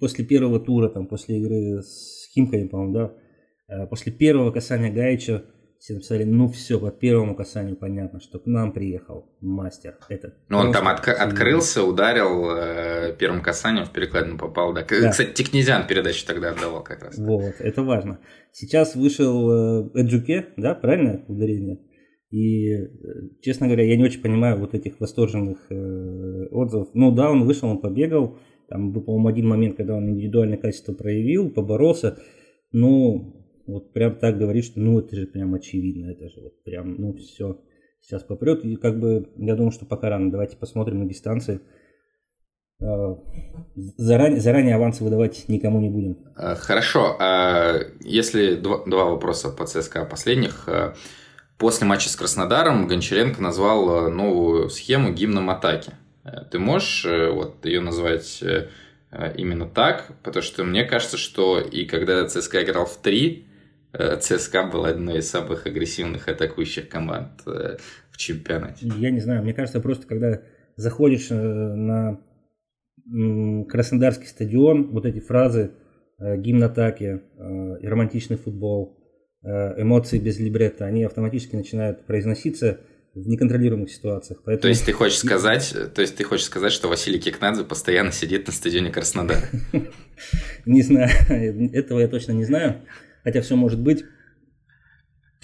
[0.00, 3.14] После первого тура, там, после игры с Химками, по-моему, да,
[3.68, 5.44] э, после первого касания Гаича
[5.86, 9.94] все написали, ну все, по первому касанию понятно, что к нам приехал мастер.
[10.08, 14.74] Этот ну он там отк- открылся, ударил э, первым касанием, в перекладину попал.
[14.74, 14.84] Да.
[14.88, 15.10] да.
[15.10, 17.16] Кстати, Тикнезиан передачу тогда отдавал как раз.
[17.16, 18.18] Вот, это важно.
[18.50, 21.78] Сейчас вышел э, Эджуке, да, правильно ударение?
[22.30, 22.86] И, э,
[23.42, 26.88] честно говоря, я не очень понимаю вот этих восторженных э, отзывов.
[26.94, 28.40] Ну да, он вышел, он побегал.
[28.68, 32.18] Там был, по-моему, один момент, когда он индивидуальное качество проявил, поборолся.
[32.72, 36.94] Ну, вот прям так говорит, что ну это же прям очевидно, это же вот прям,
[36.96, 37.60] ну все,
[38.00, 38.64] сейчас попрет.
[38.64, 40.30] И как бы я думаю, что пока рано.
[40.30, 41.60] Давайте посмотрим на дистанции.
[42.80, 43.18] А,
[43.74, 46.18] заранее, заранее авансы выдавать никому не будем.
[46.36, 47.16] А, хорошо.
[47.18, 50.68] А если два, два вопроса по ЦСКА последних.
[51.58, 55.92] После матча с Краснодаром Гончаренко назвал новую схему гимном атаки.
[56.50, 58.68] Ты можешь э, вот ее назвать э,
[59.38, 60.12] именно так?
[60.22, 63.45] Потому что мне кажется, что и когда ЦСКА играл в три, Э,
[64.20, 67.76] ЦСКА был одной из самых агрессивных атакующих команд э,
[68.10, 68.90] в чемпионате.
[68.98, 70.42] Я не знаю, мне кажется, просто когда
[70.76, 72.20] заходишь э, на
[73.68, 75.70] Краснодарский стадион, вот эти фразы
[76.18, 78.98] гимн атаки, романтичный футбол,
[79.44, 82.80] эмоции без либретта, они автоматически начинают произноситься
[83.16, 84.40] в неконтролируемых ситуациях.
[84.44, 84.62] Поэтому...
[84.62, 88.46] То есть ты хочешь сказать, то есть ты хочешь сказать, что Василий Кикнадзе постоянно сидит
[88.46, 89.40] на стадионе Краснодара?
[90.66, 91.10] Не знаю,
[91.72, 92.82] этого я точно не знаю
[93.26, 94.04] хотя все может быть.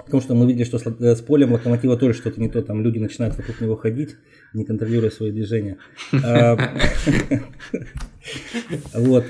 [0.05, 2.83] Потому что мы видели, что с, э, с полем локомотива тоже что-то не то, там
[2.83, 4.17] люди начинают вокруг него ходить,
[4.55, 5.79] не контролируя свои движения.
[6.25, 6.57] А,
[8.95, 9.25] вот.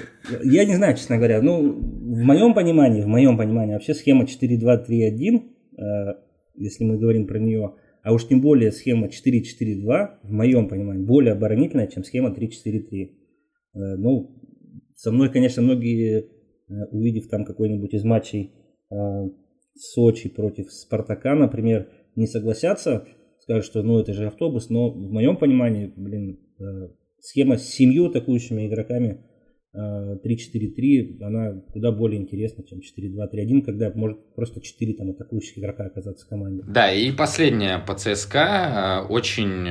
[0.44, 1.40] Я не знаю, честно говоря.
[1.40, 5.42] Ну, в моем понимании, в моем понимании, вообще схема 4-2-3-1,
[5.78, 6.14] э,
[6.54, 11.32] если мы говорим про нее, а уж тем более схема 4-4-2, в моем понимании, более
[11.32, 13.16] оборонительная, чем схема 3-4-3.
[13.74, 14.36] Э, ну,
[14.94, 16.26] со мной, конечно, многие
[16.90, 18.52] увидев там какой-нибудь из матчей
[18.90, 18.96] э,
[19.74, 23.06] Сочи против Спартака, например, не согласятся,
[23.40, 26.88] скажут, что ну это же автобус, но в моем понимании, блин, э,
[27.20, 29.24] схема с семью атакующими игроками
[29.74, 36.26] 3-4-3, она куда более интересна, чем 4-2-3-1, когда может просто 4 там атакующих игрока оказаться
[36.26, 36.62] в команде.
[36.68, 39.06] Да, и последнее по ЦСКА.
[39.08, 39.66] Очень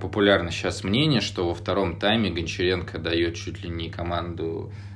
[0.00, 4.95] популярно сейчас мнение, что во втором тайме Гончаренко дает чуть ли не команду Э,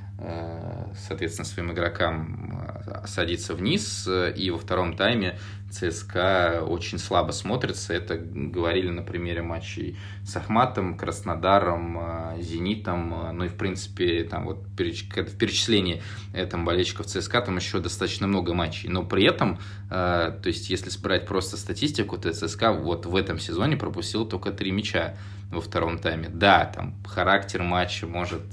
[0.95, 4.07] соответственно, своим игрокам э, садиться вниз.
[4.35, 7.93] И во втором тайме ЦСКА очень слабо смотрится.
[7.93, 13.35] Это говорили на примере матчей с Ахматом, Краснодаром, э, Зенитом.
[13.37, 16.01] Ну и, в принципе, там вот в перечислении
[16.49, 18.89] там болельщиков ЦСКА там еще достаточно много матчей.
[18.89, 23.77] Но при этом, то есть, если собрать просто статистику, то ЦСКА вот в этом сезоне
[23.77, 25.15] пропустил только три мяча
[25.51, 26.29] во втором тайме.
[26.29, 28.43] Да, там характер матча может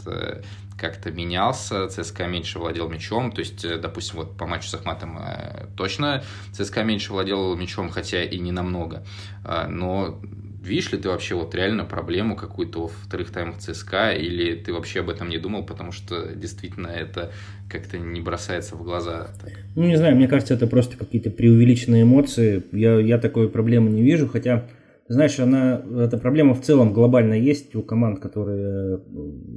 [0.78, 5.18] как-то менялся, ЦСКА меньше владел мячом, то есть, э, допустим, вот по матчу с Ахматом
[5.18, 9.04] э, точно ЦСКА меньше владел мячом, хотя и не намного,
[9.44, 10.20] а, но
[10.62, 15.00] видишь ли ты вообще вот реально проблему какую-то во вторых таймах ЦСКА, или ты вообще
[15.00, 17.32] об этом не думал, потому что действительно это
[17.68, 19.28] как-то не бросается в глаза?
[19.74, 24.02] Ну, не знаю, мне кажется, это просто какие-то преувеличенные эмоции, я, я такой проблемы не
[24.02, 24.66] вижу, хотя
[25.08, 29.00] знаешь, она, эта проблема в целом глобально есть у команд, которые э,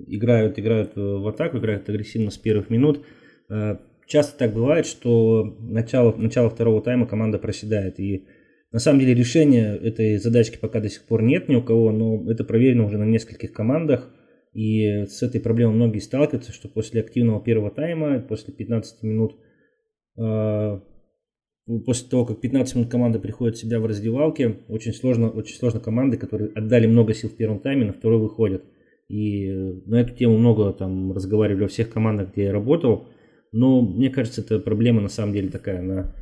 [0.08, 3.06] играют, играют в атаку, играют агрессивно с первых минут.
[3.50, 8.00] Э, часто так бывает, что начало, начало второго тайма команда проседает.
[8.00, 8.28] И
[8.72, 12.32] на самом деле решения этой задачки пока до сих пор нет ни у кого, но
[12.32, 14.10] это проверено уже на нескольких командах.
[14.54, 19.36] И с этой проблемой многие сталкиваются, что после активного первого тайма, после 15 минут
[20.18, 20.80] э,
[21.80, 25.80] после того, как 15 минут команда приходит в себя в раздевалке, очень сложно, очень сложно
[25.80, 28.64] команды, которые отдали много сил в первом тайме, на второй выходят.
[29.08, 33.08] И э, на эту тему много там разговаривали во всех командах, где я работал.
[33.52, 36.16] Но мне кажется, это проблема на самом деле такая, она,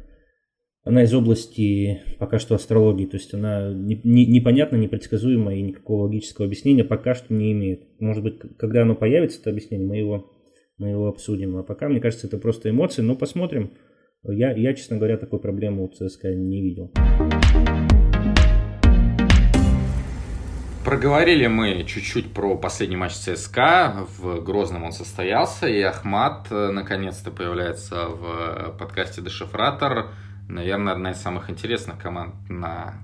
[0.83, 6.03] она из области пока что астрологии, то есть она не, не, непонятна, непредсказуема и никакого
[6.03, 7.83] логического объяснения пока что не имеет.
[7.99, 10.31] Может быть, когда оно появится, это объяснение, мы его,
[10.79, 11.57] мы его обсудим.
[11.57, 13.71] А пока, мне кажется, это просто эмоции, но посмотрим.
[14.23, 16.91] Я, я, честно говоря, такой проблемы у ЦСКА не видел.
[20.83, 24.05] Проговорили мы чуть-чуть про последний матч ЦСКА.
[24.17, 30.09] В Грозном он состоялся, и Ахмат э, наконец-то появляется в подкасте «Дешифратор».
[30.49, 32.95] Наверное, одна из самых интересных команд на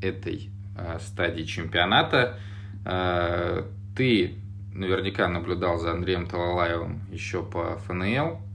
[0.00, 2.38] этой э, стадии чемпионата.
[2.86, 3.64] Э,
[3.96, 4.34] ты
[4.72, 8.49] наверняка наблюдал за Андреем Талалаевым еще по ФНЛ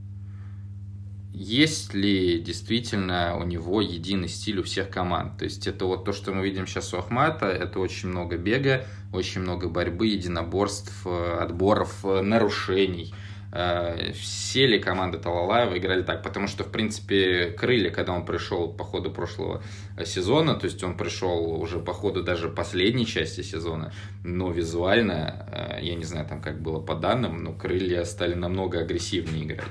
[1.36, 5.36] есть ли действительно у него единый стиль у всех команд.
[5.36, 8.86] То есть это вот то, что мы видим сейчас у Ахмата, это очень много бега,
[9.12, 13.12] очень много борьбы, единоборств, э, отборов, э, нарушений.
[13.52, 16.22] Э, все ли команды Талалаева играли так?
[16.22, 19.62] Потому что, в принципе, Крылья, когда он пришел по ходу прошлого
[20.06, 23.92] сезона, то есть он пришел уже по ходу даже последней части сезона,
[24.24, 29.44] но визуально, я не знаю, там как было по данным, но Крылья стали намного агрессивнее
[29.44, 29.68] играть.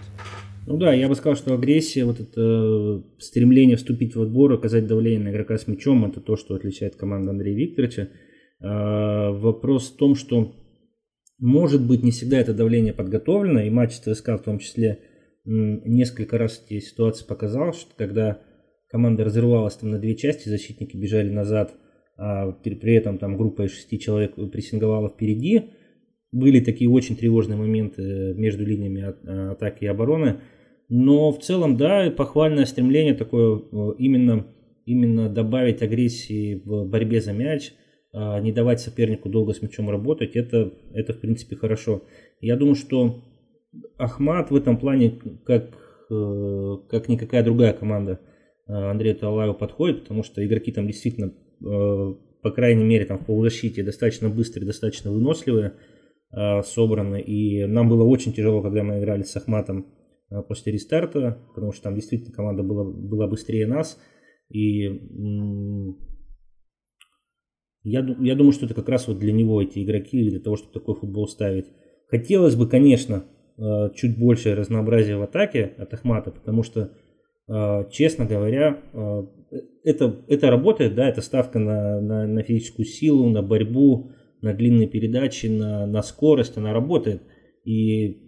[0.68, 5.20] Ну да, я бы сказал, что агрессия, вот это стремление вступить в отбор, оказать давление
[5.20, 8.10] на игрока с мячом, это то, что отличает команду Андрея Викторовича.
[8.62, 10.56] А, вопрос в том, что
[11.38, 15.00] может быть не всегда это давление подготовлено, и матч ЦСКА в том числе
[15.46, 18.42] несколько раз эти ситуации показал, что когда
[18.90, 21.76] команда разрывалась там на две части, защитники бежали назад,
[22.18, 25.66] а при, при этом там группа из шести человек прессинговала впереди,
[26.32, 30.42] были такие очень тревожные моменты между линиями атаки и обороны,
[30.90, 34.46] но в целом, да, похвальное стремление такое э, именно,
[34.86, 37.74] именно добавить агрессии в борьбе за мяч,
[38.14, 42.04] а, не давать сопернику долго с мячом работать, это, это в принципе хорошо.
[42.40, 43.24] Я думаю, что
[43.98, 45.72] Ахмат в этом плане, как,
[46.12, 48.22] э, как никакая другая команда
[48.68, 53.82] э, Андрею Талаеву подходит, потому что игроки там действительно, по крайней мере, там в полузащите
[53.82, 55.74] достаточно быстрые, достаточно выносливые,
[56.64, 57.22] собраны.
[57.22, 59.86] И нам было очень тяжело, когда мы играли с Ахматом
[60.48, 64.00] после рестарта, потому что там действительно команда была, была быстрее нас.
[64.50, 64.84] И
[67.84, 70.74] я, я думаю, что это как раз вот для него эти игроки, для того, чтобы
[70.74, 71.66] такой футбол ставить.
[72.08, 73.26] Хотелось бы, конечно,
[73.58, 76.92] э, чуть больше разнообразия в атаке от Ахмата, потому что,
[77.48, 78.82] э, честно говоря,
[79.84, 84.12] это, это работает, да, это ставка на, на, на физическую силу, на борьбу,
[84.42, 87.22] на длинные передачи, на, на скорость, она работает.
[87.64, 88.22] И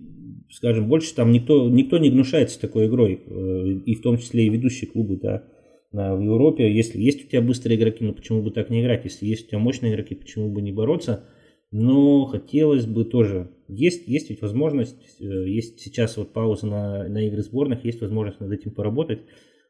[0.50, 4.50] скажем, больше там никто, никто не гнушается такой игрой, э, и в том числе и
[4.50, 5.44] ведущие клубы, да,
[5.92, 6.72] в Европе.
[6.72, 9.06] Если есть у тебя быстрые игроки, ну почему бы так не играть?
[9.06, 11.26] Если есть у тебя мощные игроки, почему бы не бороться?
[11.72, 13.52] Но хотелось бы тоже.
[13.68, 18.40] Есть, есть ведь возможность, э, есть сейчас вот пауза на, на игры сборных, есть возможность
[18.40, 19.20] над этим поработать.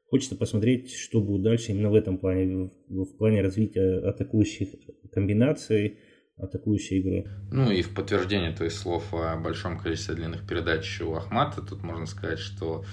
[0.09, 4.69] Хочется посмотреть, что будет дальше именно в этом плане, в, в плане развития атакующих
[5.11, 5.97] комбинаций,
[6.37, 7.29] атакующей игры.
[7.51, 12.05] Ну и в подтверждение твоих слов о большом количестве длинных передач у Ахмата, тут можно
[12.05, 12.85] сказать, что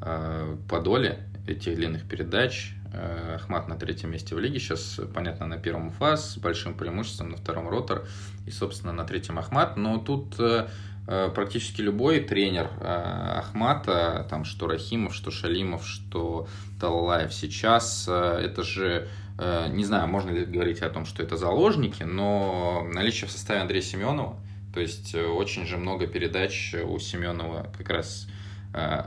[0.00, 5.46] э, по доле этих длинных передач э, Ахмат на третьем месте в лиге, сейчас, понятно,
[5.46, 8.06] на первом фаз с большим преимуществом, на втором ротор
[8.46, 10.68] и, собственно, на третьем Ахмат, но тут э,
[11.06, 16.48] э практически любой тренер э, Ахмата, там что Рахимов, что Шалимов, что
[16.80, 19.08] Талалаев сейчас, э, это же
[19.38, 23.82] не знаю, можно ли говорить о том, что это заложники, но наличие в составе Андрея
[23.82, 24.38] Семенова,
[24.72, 28.28] то есть э, очень же много передач у Семенова как раз
[28.72, 29.02] э,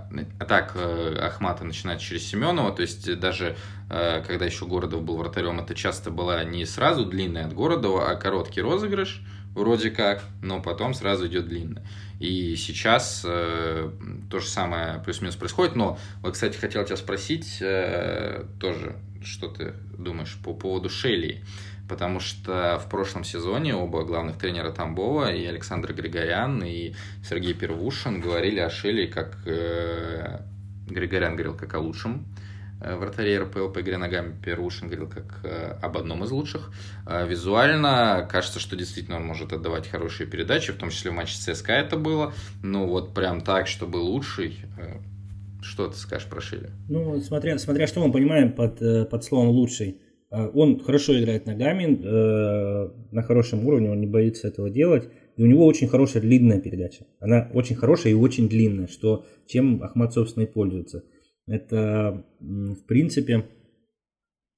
[1.19, 3.55] Ахмата начинает через Семенова, то есть даже
[3.87, 8.61] когда еще Городов был вратарем, это часто была не сразу длинная от Городова, а короткий
[8.61, 9.23] розыгрыш,
[9.55, 11.83] вроде как, но потом сразу идет длинная.
[12.19, 13.91] И сейчас э,
[14.29, 15.75] то же самое плюс-минус происходит.
[15.75, 21.43] Но вот, кстати, хотел тебя спросить э, тоже, что ты думаешь по поводу Шелли.
[21.87, 26.93] Потому что в прошлом сезоне оба главных тренера Тамбова, и Александр Григорян, и
[27.27, 29.37] Сергей Первушин говорили о Шелли как...
[29.45, 30.41] Э,
[30.87, 32.25] Григорян говорил как о лучшем
[32.81, 36.71] Э, вратарей РПЛ по игре ногами Перушин говорил как э, об одном из лучших.
[37.05, 41.35] Э, визуально кажется, что действительно он может отдавать хорошие передачи, в том числе в матче
[41.35, 42.33] ЦСКА это было.
[42.63, 44.59] Ну вот прям так, чтобы лучший.
[45.61, 46.71] Что ты скажешь про Шиля?
[46.87, 50.01] Ну, смотря, смотря что мы понимаем под, под словом «лучший».
[50.31, 51.97] Он хорошо играет ногами,
[53.11, 55.09] на хорошем уровне, он не боится этого делать.
[55.37, 57.05] И у него очень хорошая длинная передача.
[57.19, 61.03] Она очень хорошая и очень длинная, что чем Ахмат, собственно, и пользуется.
[61.47, 63.45] Это, в принципе,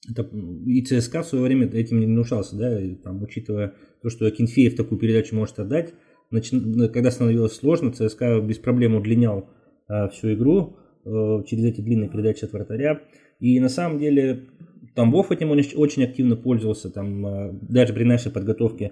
[0.10, 0.28] это,
[0.66, 4.76] и ЦСКА в свое время этим не внушался, да, и, там, учитывая то, что Акинфеев
[4.76, 5.94] такую передачу может отдать,
[6.32, 6.60] начи...
[6.90, 9.50] когда становилось сложно, ЦСКА без проблем удлинял
[9.88, 13.02] а, всю игру а, через эти длинные передачи от вратаря.
[13.40, 14.48] И на самом деле
[14.96, 18.90] Тамбов этим очень активно пользовался, там, а, даже при нашей подготовке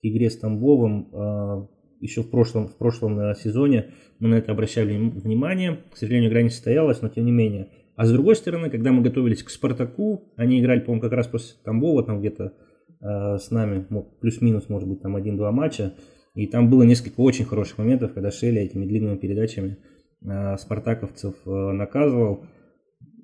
[0.00, 1.68] к игре с Тамбовым а,
[2.02, 5.78] еще в прошлом, в прошлом э, сезоне мы на это обращали внимание.
[5.92, 7.68] К сожалению, игра не состоялась, но тем не менее.
[7.94, 11.54] А с другой стороны, когда мы готовились к Спартаку, они играли, по-моему, как раз после
[11.64, 12.54] Тамбова, там где-то
[13.00, 13.86] э, с нами,
[14.20, 15.94] плюс-минус, может быть, там один-два матча.
[16.34, 19.91] И там было несколько очень хороших моментов, когда Шелли этими длинными передачами э,
[20.58, 22.46] спартаковцев э, наказывал.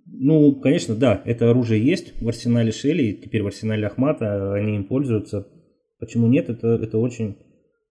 [0.06, 4.84] Ну, конечно, да, это оружие есть в арсенале Шелли, теперь в арсенале Ахмата, они им
[4.84, 5.46] пользуются.
[5.98, 7.36] Почему нет, это, это очень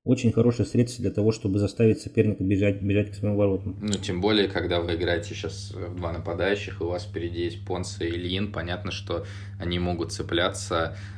[0.08, 3.78] очень хорошее средство для того, чтобы заставить соперника бежать, бежать к своим воротам.
[3.82, 7.66] Ну, тем более, когда вы играете сейчас в два нападающих, и у вас впереди есть
[7.66, 9.26] Понса и Ильин, понятно, что
[9.60, 11.17] они могут цепляться, э,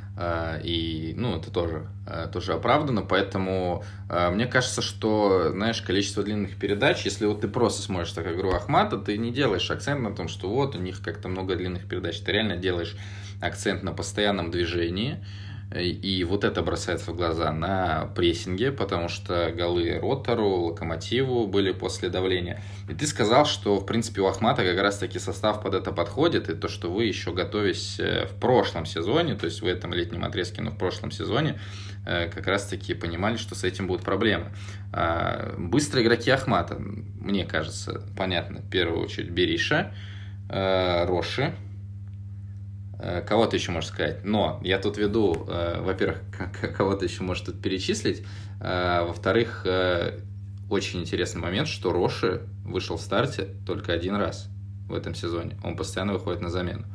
[0.63, 6.57] и, ну, это тоже, э, тоже оправдано, поэтому э, мне кажется, что, знаешь, количество длинных
[6.57, 10.27] передач, если вот ты просто смотришь так игру Ахмата, ты не делаешь акцент на том,
[10.27, 12.97] что вот у них как-то много длинных передач, ты реально делаешь
[13.41, 15.23] акцент на постоянном движении,
[15.75, 22.09] и вот это бросается в глаза на прессинге, потому что голы Ротору, Локомотиву были после
[22.09, 22.63] давления.
[22.89, 26.55] И ты сказал, что, в принципе, у Ахмата как раз-таки состав под это подходит, и
[26.55, 30.63] то, что вы еще готовясь э, в прошлом сезоне, то есть в этом летнем отрезке,
[30.63, 31.59] но в прошлом сезоне,
[32.07, 34.51] э, как раз-таки понимали, что с этим будут проблемы.
[34.91, 39.93] А, быстрые игроки Ахмата, мне кажется, понятно, в первую очередь Бериша,
[40.49, 41.53] э, Роши,
[42.99, 44.25] кого ты еще можешь сказать.
[44.25, 46.21] Но я тут веду, э, во-первых,
[46.77, 48.25] кого ты еще можешь тут перечислить.
[48.59, 49.65] Э, во-вторых,
[50.69, 54.49] очень интересный момент, что Роши вышел в старте только один раз
[54.87, 55.57] в этом сезоне.
[55.63, 56.85] Он постоянно выходит на замену.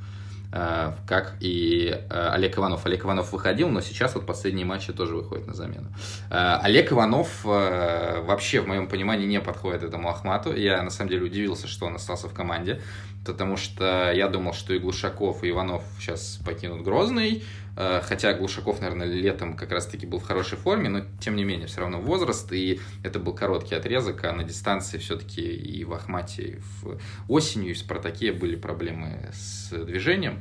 [0.52, 2.86] Как и Олег Иванов.
[2.86, 5.88] Олег Иванов выходил, но сейчас вот последние матчи тоже выходит на замену.
[6.30, 10.54] Олег Иванов вообще, в моем понимании, не подходит этому Ахмату.
[10.54, 12.80] Я, на самом деле, удивился, что он остался в команде
[13.24, 17.42] потому что я думал, что и Глушаков, и Иванов сейчас покинут Грозный,
[17.76, 21.66] э, хотя Глушаков, наверное, летом как раз-таки был в хорошей форме, но тем не менее,
[21.66, 26.42] все равно возраст, и это был короткий отрезок, а на дистанции все-таки и в Ахмате,
[26.42, 26.98] и в
[27.28, 30.40] осенью, и в Спартаке были проблемы с движением,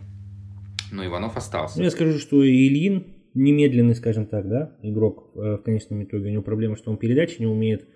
[0.92, 1.82] но Иванов остался.
[1.82, 6.44] Я скажу, что Ильин немедленный, скажем так, да, игрок э, в конечном итоге, у него
[6.44, 7.88] проблема, что он передачи не умеет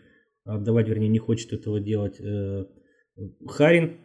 [0.45, 2.19] отдавать, вернее, не хочет этого делать.
[2.19, 2.65] Э,
[3.47, 3.97] Харин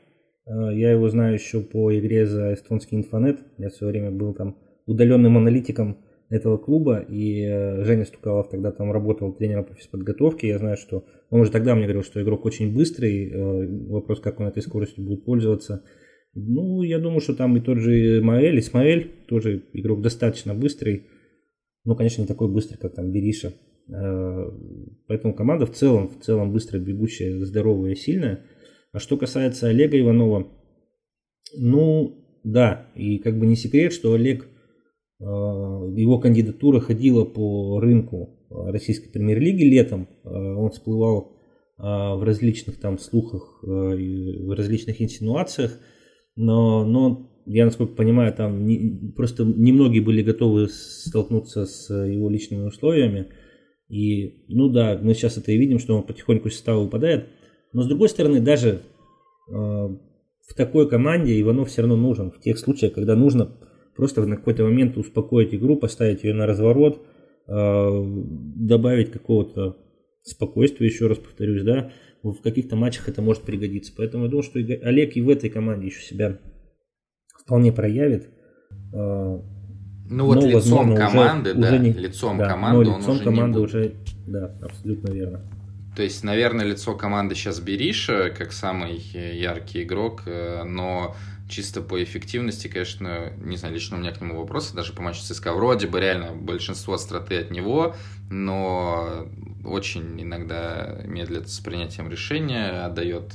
[0.47, 3.41] я его знаю еще по игре за эстонский инфонет.
[3.59, 5.99] Я в свое время был там удаленным аналитиком
[6.33, 10.49] этого клуба, и э, Женя Стукалов тогда там работал тренером по физподготовке.
[10.49, 13.31] Я знаю, что он уже тогда мне говорил, что игрок очень быстрый.
[13.31, 15.85] Э, вопрос, как он этой скоростью будет пользоваться.
[16.35, 21.07] Ну, я думаю, что там и тот же Исмаэль, Исмаэль, тоже игрок достаточно быстрый.
[21.85, 23.53] Ну, конечно, не такой быстрый, как там Бериша.
[25.09, 28.47] Поэтому команда в целом, в целом быстро бегущая, здоровая, сильная.
[28.93, 30.49] А что касается Олега Иванова,
[31.57, 34.45] ну да, и как бы не секрет, что Олег,
[35.21, 41.33] э, его кандидатура ходила по рынку российской премьер-лиги летом, э, он всплывал
[41.79, 45.79] э, в различных там слухах, в различных инсинуациях,
[46.37, 52.67] но, но я, насколько понимаю, там не, просто немногие были готовы столкнуться с его личными
[52.67, 53.29] условиями.
[53.89, 57.29] И, ну да, мы сейчас это и видим, что он потихоньку состава выпадает.
[57.73, 58.83] Но с другой стороны, даже
[59.49, 62.31] э, в такой команде Иванов все равно нужен.
[62.31, 63.53] В тех случаях, когда нужно
[63.97, 67.03] просто на какой-то момент успокоить игру, поставить ее на разворот,
[67.49, 68.03] э,
[68.57, 69.77] добавить какого-то
[70.23, 71.91] спокойствия, еще раз повторюсь, да,
[72.23, 73.93] в каких-то матчах это может пригодиться.
[73.97, 76.39] Поэтому я думаю, что Олег и в этой команде еще себя
[77.45, 78.29] вполне проявит.
[78.95, 79.39] Э,
[80.11, 83.01] Ну вот но, лицом возможно, команды, уже, да, уже не, лицом да, команды но он
[83.01, 83.75] лицом уже команды не будет.
[83.75, 83.95] уже,
[84.29, 85.41] да, абсолютно верно.
[85.95, 91.15] То есть, наверное, лицо команды сейчас Бериша, как самый яркий игрок, э, но
[91.49, 95.21] чисто по эффективности, конечно, не знаю, лично у меня к нему вопросы, даже по матчу
[95.21, 95.53] ЦСКА.
[95.53, 97.95] Вроде бы реально большинство страты от него,
[98.31, 99.29] но
[99.65, 103.35] очень иногда медлит с принятием решения, отдает,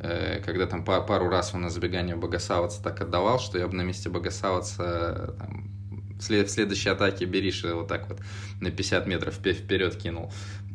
[0.00, 3.82] э, когда там пару раз он на забегание Богосавца так отдавал, что я бы на
[3.82, 5.70] месте Богосавца там,
[6.18, 8.20] в следующей атаке Бериша вот так вот
[8.60, 10.32] на 50 метров вперед кинул.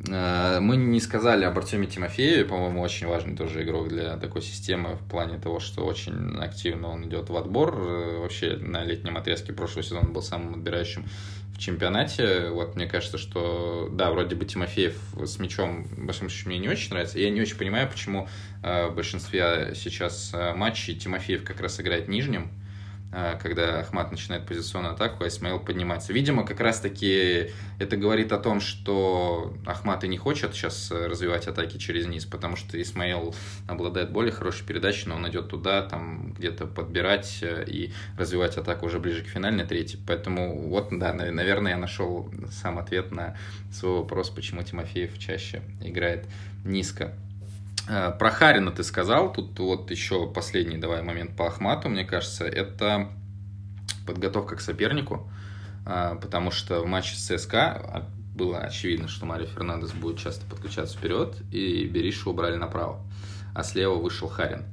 [0.07, 4.95] Э, мы не сказали об Артеме Тимофееве, по-моему, очень важный тоже игрок для такой системы
[4.95, 7.75] в плане того, что очень активно он идет в отбор.
[7.75, 11.05] Э, вообще на летнем отрезке прошлого сезона был самым отбирающим
[11.53, 12.49] в чемпионате.
[12.49, 16.69] Вот мне кажется, что да, вроде бы Тимофеев с мячом, в большом счете, мне не
[16.69, 17.19] очень нравится.
[17.19, 18.27] Я не очень понимаю, почему
[18.63, 22.49] э, в большинстве сейчас матчей Тимофеев как раз играет нижним
[23.11, 26.13] когда Ахмат начинает позиционную атаку, а Исмаил поднимается.
[26.13, 31.77] Видимо, как раз-таки это говорит о том, что Ахмат и не хочет сейчас развивать атаки
[31.77, 33.35] через низ, потому что Исмаил
[33.67, 38.99] обладает более хорошей передачей, но он идет туда, там где-то подбирать и развивать атаку уже
[38.99, 39.97] ближе к финальной трети.
[40.07, 43.35] Поэтому вот, да, наверное, я нашел сам ответ на
[43.71, 46.27] свой вопрос, почему Тимофеев чаще играет
[46.63, 47.13] низко.
[47.87, 53.09] Про Харина ты сказал, тут вот еще последний давай момент по Ахмату, мне кажется, это
[54.05, 55.29] подготовка к сопернику,
[55.83, 58.05] потому что в матче с ЦСКА
[58.35, 63.01] было очевидно, что Марио Фернандес будет часто подключаться вперед, и Беришу убрали направо,
[63.53, 64.65] а слева вышел Харин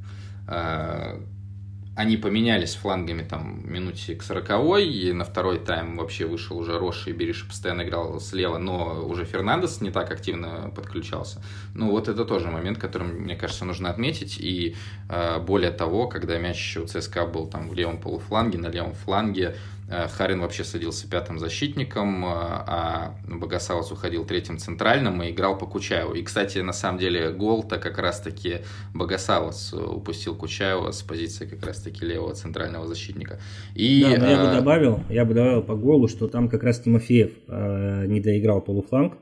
[1.99, 7.11] они поменялись флангами там минуте к 40 и на второй тайм вообще вышел уже Роша
[7.11, 11.43] и Бериша постоянно играл слева, но уже Фернандес не так активно подключался.
[11.75, 14.39] Ну вот это тоже момент, который, мне кажется, нужно отметить.
[14.39, 14.77] И
[15.09, 19.57] э, более того, когда мяч у ЦСКА был там в левом полуфланге, на левом фланге,
[19.89, 26.15] Харин вообще садился пятым защитником, а Богосавец уходил третьим центральным и играл по Кучаеву.
[26.15, 28.59] И, кстати, на самом деле гол-то как раз-таки
[28.95, 33.41] Богосавец упустил Кучаева с позиции как раз-таки левого центрального защитника.
[33.75, 36.81] И, да, но я бы добавил, я бы добавил по голу, что там как раз
[36.81, 39.17] Тимофеев э, не доиграл полуфланг.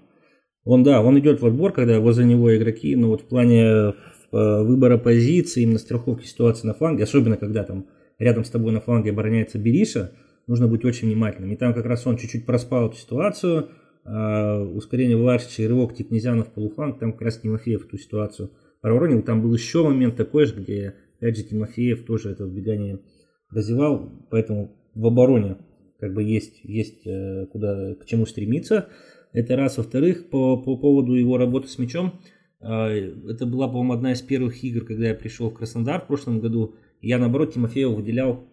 [0.64, 3.94] Он, да, он идет в отбор, когда возле него игроки, но вот в плане
[4.32, 7.86] выбора позиции, именно страховки ситуации на фланге, особенно когда там
[8.18, 10.12] рядом с тобой на фланге обороняется Бериша,
[10.46, 11.52] нужно быть очень внимательным.
[11.52, 13.70] И там как раз он чуть-чуть проспал эту ситуацию,
[14.04, 19.22] э, ускорение Влашича и рывок Типнезяна в полуфланг, там как раз Тимофеев эту ситуацию проворонил.
[19.22, 23.00] Там был еще момент такой же, где, опять же, Тимофеев тоже это вбегание
[23.50, 25.58] развивал, поэтому в обороне
[25.98, 28.88] как бы есть, есть э, куда, к чему стремиться.
[29.32, 29.78] Это раз.
[29.78, 32.20] Во-вторых, по, по поводу его работы с мячом,
[32.60, 36.40] э, это была, по-моему, одна из первых игр, когда я пришел в Краснодар в прошлом
[36.40, 36.74] году.
[37.00, 38.46] Я, наоборот, Тимофеева выделял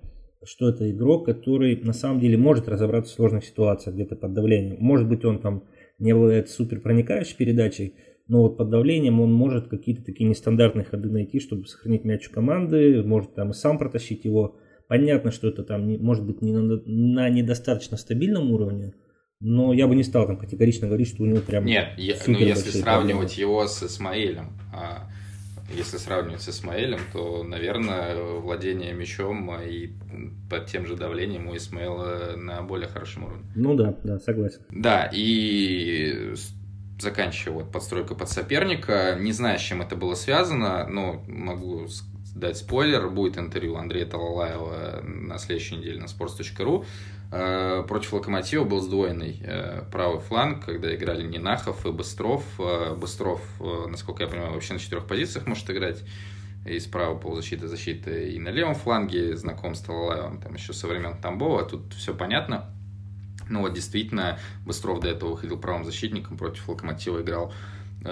[0.46, 4.78] что это игрок, который на самом деле может разобраться в сложных ситуациях где-то под давлением.
[4.80, 5.64] Может быть, он там
[6.00, 7.96] не обладает супер проникающей передачей,
[8.28, 12.32] но вот под давлением он может какие-то такие нестандартные ходы найти, чтобы сохранить мяч у
[12.32, 14.58] команды, может там и сам протащить его.
[14.88, 18.94] Понятно, что это там не, может быть не на, на недостаточно стабильном уровне,
[19.40, 22.38] но я бы не стал там категорично говорить, что у него прям Нет, я, ну
[22.38, 23.52] если сравнивать проблемы.
[23.52, 25.10] его с Исмаилем, а,
[25.70, 29.92] если сравнивать с Исмаэлем, то, наверное, владение мячом и
[30.50, 33.46] под тем же давлением у Исмаэла на более хорошем уровне.
[33.56, 34.62] Ну да, да, согласен.
[34.70, 36.34] Да, и
[37.00, 41.88] заканчивая вот подстройку под соперника, не знаю, с чем это было связано, но могу
[42.36, 46.86] дать спойлер, будет интервью Андрея Талалаева на следующей неделе на sports.ru.
[47.36, 52.44] Э, против Локомотива был сдвоенный э, правый фланг, когда играли Нинахов и Быстров.
[52.60, 53.42] Э, Быстров,
[53.88, 56.04] насколько я понимаю, вообще на четырех позициях может играть.
[56.68, 61.20] И справа полузащиты, защиты и на левом фланге знаком с Талалаевым, там еще со времен
[61.20, 62.70] Тамбова, тут все понятно.
[63.50, 67.52] Ну вот действительно, Быстров до этого выходил правым защитником, против Локомотива играл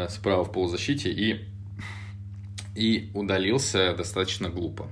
[0.10, 1.48] справа в полузащите и,
[2.76, 4.90] и удалился достаточно глупо.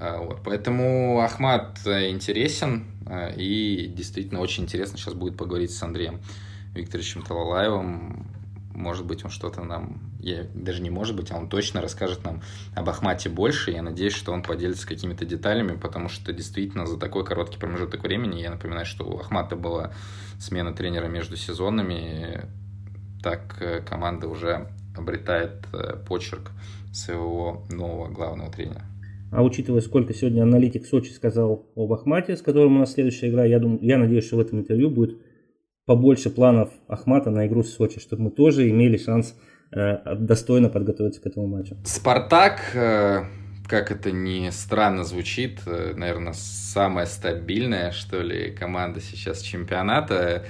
[0.00, 6.20] Вот, поэтому Ахмат интересен, а, и действительно очень интересно сейчас будет поговорить с Андреем
[6.74, 8.26] Викторовичем Талалаевым.
[8.74, 12.42] Может быть, он что-то нам, я, даже не может быть, а он точно расскажет нам
[12.74, 13.70] об Ахмате больше.
[13.70, 18.40] Я надеюсь, что он поделится какими-то деталями, потому что действительно за такой короткий промежуток времени,
[18.40, 19.92] я напоминаю, что у Ахмата была
[20.40, 22.48] смена тренера между сезонами,
[23.22, 26.50] так э, команда уже обретает э, почерк
[26.92, 28.82] своего нового главного тренера.
[29.34, 33.44] А учитывая, сколько сегодня аналитик Сочи сказал об Ахмате, с которым у нас следующая игра,
[33.44, 35.18] я, думаю, я надеюсь, что в этом интервью будет
[35.86, 39.36] побольше планов Ахмата на игру с Сочи, чтобы мы тоже имели шанс
[39.72, 41.76] э, достойно подготовиться к этому матчу.
[41.84, 43.24] Спартак, э,
[43.66, 50.44] как это ни странно звучит, э, наверное, самая стабильная, что ли, команда сейчас чемпионата.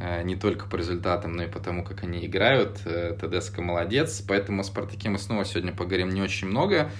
[0.00, 2.80] Э, не только по результатам, но и по тому, как они играют.
[2.84, 6.90] Э, ТДСК молодец, поэтому о «Спартаке» мы снова сегодня поговорим не очень много.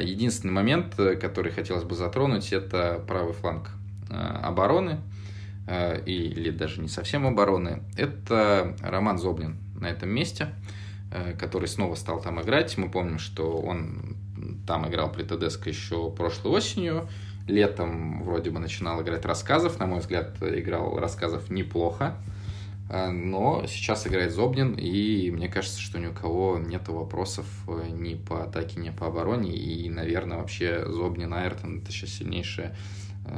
[0.00, 3.70] Единственный момент, который хотелось бы затронуть, это правый фланг
[4.08, 5.00] обороны,
[6.06, 7.82] или даже не совсем обороны.
[7.96, 10.48] Это Роман Зоблин на этом месте,
[11.38, 12.78] который снова стал там играть.
[12.78, 14.16] Мы помним, что он
[14.66, 17.08] там играл при ТДСК еще прошлой осенью.
[17.48, 19.78] Летом вроде бы начинал играть рассказов.
[19.80, 22.16] На мой взгляд, играл рассказов неплохо.
[22.88, 27.90] А, но сейчас играет Зобнин, и мне кажется, что ни у кого нет вопросов э,
[27.90, 29.52] ни по атаке, ни по обороне.
[29.56, 32.76] И, наверное, вообще Зобнин Айртон это сейчас сильнейшая
[33.26, 33.30] э,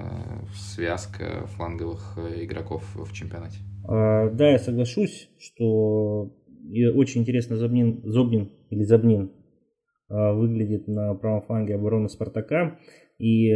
[0.54, 3.58] связка фланговых э, игроков в чемпионате.
[3.86, 6.34] А, да, я соглашусь, что
[6.94, 9.30] очень интересно Зобнин, Зобнин или Забнин
[10.10, 12.78] Э, выглядит на правом фланге обороны Спартака.
[13.18, 13.52] И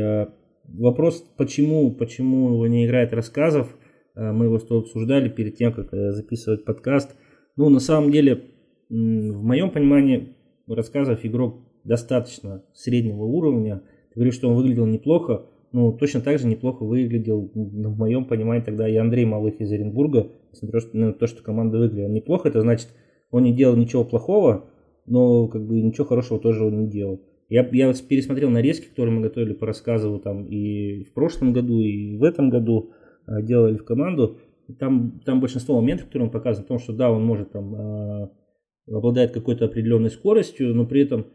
[0.64, 3.74] вопрос, почему, почему его не играет рассказов,
[4.14, 7.16] мы его с тобой обсуждали перед тем, как записывать подкаст.
[7.56, 8.44] Ну, на самом деле,
[8.88, 10.36] в моем понимании,
[10.66, 13.82] рассказов игрок достаточно среднего уровня.
[14.10, 18.62] Ты говоришь, что он выглядел неплохо, ну, точно так же неплохо выглядел, в моем понимании,
[18.62, 22.88] тогда и Андрей Малых из Оренбурга, несмотря на то, что команда выглядела неплохо, это значит,
[23.30, 24.66] он не делал ничего плохого,
[25.06, 27.22] но как бы ничего хорошего тоже он не делал.
[27.48, 32.16] Я, я пересмотрел нарезки, которые мы готовили по рассказу там и в прошлом году, и
[32.16, 32.90] в этом году
[33.40, 34.38] делали в команду.
[34.78, 38.30] Там, там большинство моментов, которые он показывает, о том, что да, он может там а,
[38.88, 41.26] обладает какой-то определенной скоростью, но при этом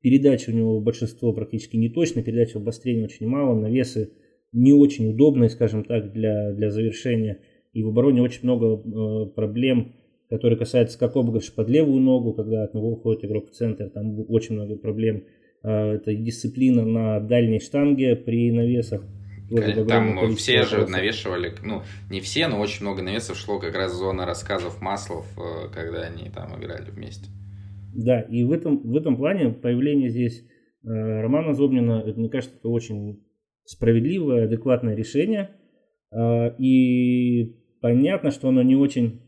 [0.00, 4.12] передача у него большинство практически не точно, передача обострения очень мало, навесы
[4.52, 7.40] не очень удобные, скажем так, для, для завершения.
[7.72, 9.94] И в обороне очень много э, проблем
[10.34, 14.24] который касается как обыгрыш под левую ногу, когда от него уходит игрок в центр, там
[14.28, 15.24] очень много проблем.
[15.62, 19.04] А, это дисциплина на дальней штанге при навесах.
[19.86, 20.90] Там все же вопросов.
[20.90, 25.68] навешивали, ну, не все, но очень много навесов шло как раз зона рассказов Маслов, э,
[25.72, 27.28] когда они там играли вместе.
[27.94, 30.44] Да, и в этом, в этом плане появление здесь
[30.82, 33.24] э, Романа Зобнина, это, мне кажется, это очень
[33.64, 35.50] справедливое, адекватное решение.
[36.10, 39.20] Э, и понятно, что оно не очень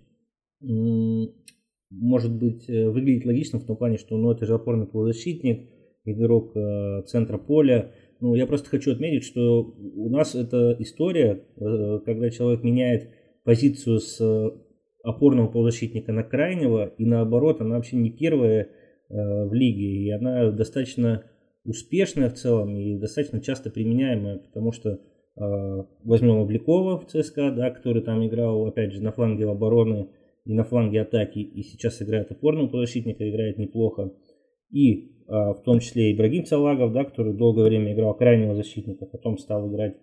[1.91, 5.68] может быть, э, выглядит логично в том плане, что ну, это же опорный полузащитник,
[6.05, 7.93] игрок э, центра поля.
[8.21, 13.11] Ну, я просто хочу отметить, что у нас эта история, э, когда человек меняет
[13.45, 14.21] позицию с
[15.03, 18.71] опорного полузащитника на крайнего, и наоборот, она вообще не первая
[19.09, 21.23] в лиге, и она достаточно
[21.64, 24.99] успешная в целом и достаточно часто применяемая, потому что
[25.37, 30.09] возьмем Обликова в ЦСКА, да, который там играл, опять же, на фланге обороны,
[30.47, 34.12] и на фланге атаки, и сейчас играет опорного полузащитника, играет неплохо.
[34.77, 39.39] И а, в том числе Ибрагим Салагов, да, который долгое время играл крайнего защитника, потом
[39.39, 39.97] стал играть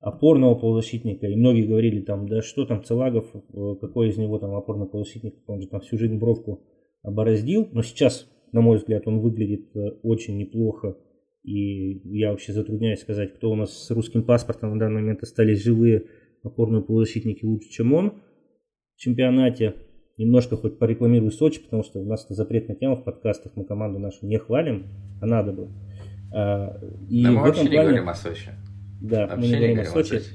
[0.00, 1.28] опорного полузащитника.
[1.28, 5.34] И многие говорили там, да что там Целагов, э, какой из него там опорный полузащитник,
[5.46, 6.64] он же там всю жизнь бровку
[7.02, 7.68] обороздил.
[7.70, 10.96] Но сейчас, на мой взгляд, он выглядит э, очень неплохо.
[11.44, 15.62] И я вообще затрудняюсь сказать, кто у нас с русским паспортом на данный момент остались
[15.62, 16.06] живые
[16.42, 18.22] опорные полузащитники лучше, чем он
[18.96, 19.85] в чемпионате
[20.18, 23.98] немножко хоть порекламирую Сочи, потому что у нас это запретная тема в подкастах, мы команду
[23.98, 24.86] нашу не хвалим,
[25.20, 25.68] а надо бы.
[26.32, 28.50] А, и да мы вообще плане, не говорим о Сочи.
[29.00, 30.14] Да, вообще мы не, не говорим, о Сочи.
[30.14, 30.30] о Сочи.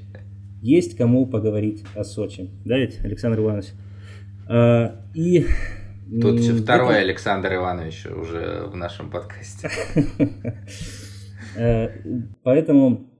[0.61, 2.49] Есть кому поговорить о Сочи.
[2.65, 3.67] Да ведь, Александр Иванович?
[4.47, 5.45] А, и
[6.21, 7.03] Тут второй этом...
[7.03, 9.69] Александр Иванович уже в нашем подкасте.
[11.57, 11.89] А,
[12.43, 13.10] поэтому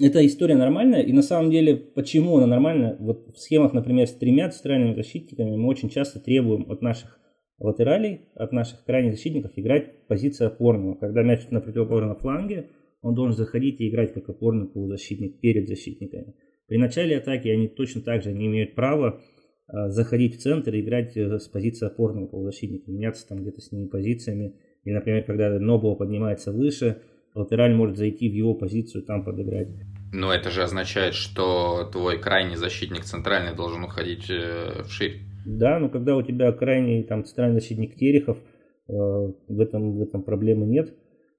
[0.00, 2.96] эта история нормальная, и на самом деле, почему она нормальная?
[2.98, 7.18] Вот в схемах, например, с тремя центральными защитниками мы очень часто требуем от наших
[7.58, 10.94] латералей, от наших крайних защитников играть позиция опорного.
[10.94, 12.70] Когда мяч на противоположном фланге,
[13.02, 16.34] он должен заходить и играть как опорный полузащитник перед защитниками.
[16.68, 19.20] При начале атаки они точно так же не имеют права
[19.66, 23.72] а, заходить в центр и играть э, с позиции опорного полузащитника, меняться там где-то с
[23.72, 24.54] ними позициями.
[24.84, 27.02] Или, например, когда Нобл поднимается выше,
[27.34, 29.68] латераль может зайти в его позицию, там подыграть.
[30.12, 35.20] Но это же означает, что твой крайний защитник центральный должен уходить э, вширь.
[35.46, 40.22] Да, но когда у тебя крайний там центральный защитник Терехов, э, в этом, в этом
[40.22, 40.94] проблемы нет.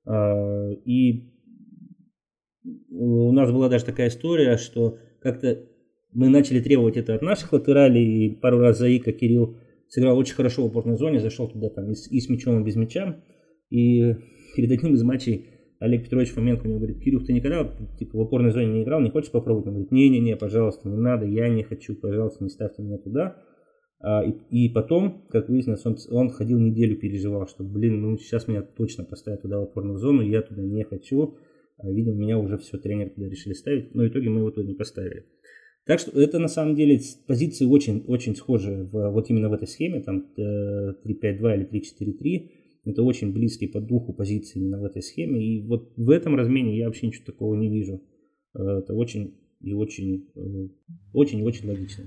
[0.08, 1.32] Э, и
[2.90, 5.60] у нас была даже такая история, что как-то
[6.12, 10.64] мы начали требовать это от наших латералей, и пару раз Заика Кирилл сыграл очень хорошо
[10.64, 13.22] в опорной зоне, зашел туда там и с, и с мячом, и без мяча.
[13.70, 14.16] И
[14.56, 18.52] перед одним из матчей Олег Петрович Фоменко мне говорит, Кирюх, ты никогда типа, в опорной
[18.52, 19.68] зоне не играл, не хочешь попробовать?
[19.68, 23.38] Он говорит, не-не-не, пожалуйста, не надо, я не хочу, пожалуйста, не ставьте меня туда.
[24.00, 28.48] А, и, и потом, как выяснилось, он, он ходил неделю, переживал, что, блин, ну сейчас
[28.48, 31.38] меня точно поставят туда в опорную зону, я туда не хочу.
[31.78, 34.68] А, видимо, меня уже все, тренер туда решили ставить, но в итоге мы его туда
[34.68, 35.26] не поставили.
[35.86, 39.68] Так что это на самом деле позиции очень, очень схожи в, вот именно в этой
[39.68, 42.50] схеме, там 3-5-2 э, или 3-4-3.
[42.86, 45.44] Это очень близкие по духу позиции именно в этой схеме.
[45.44, 48.02] И вот в этом размене я вообще ничего такого не вижу.
[48.56, 50.68] Э, это очень и очень, э,
[51.14, 52.04] очень и очень логично.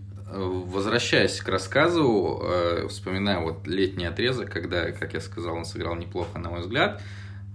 [0.67, 2.43] Возвращаясь к рассказу,
[2.89, 7.01] вспоминаю вот летний отрезок, когда, как я сказал, он сыграл неплохо, на мой взгляд.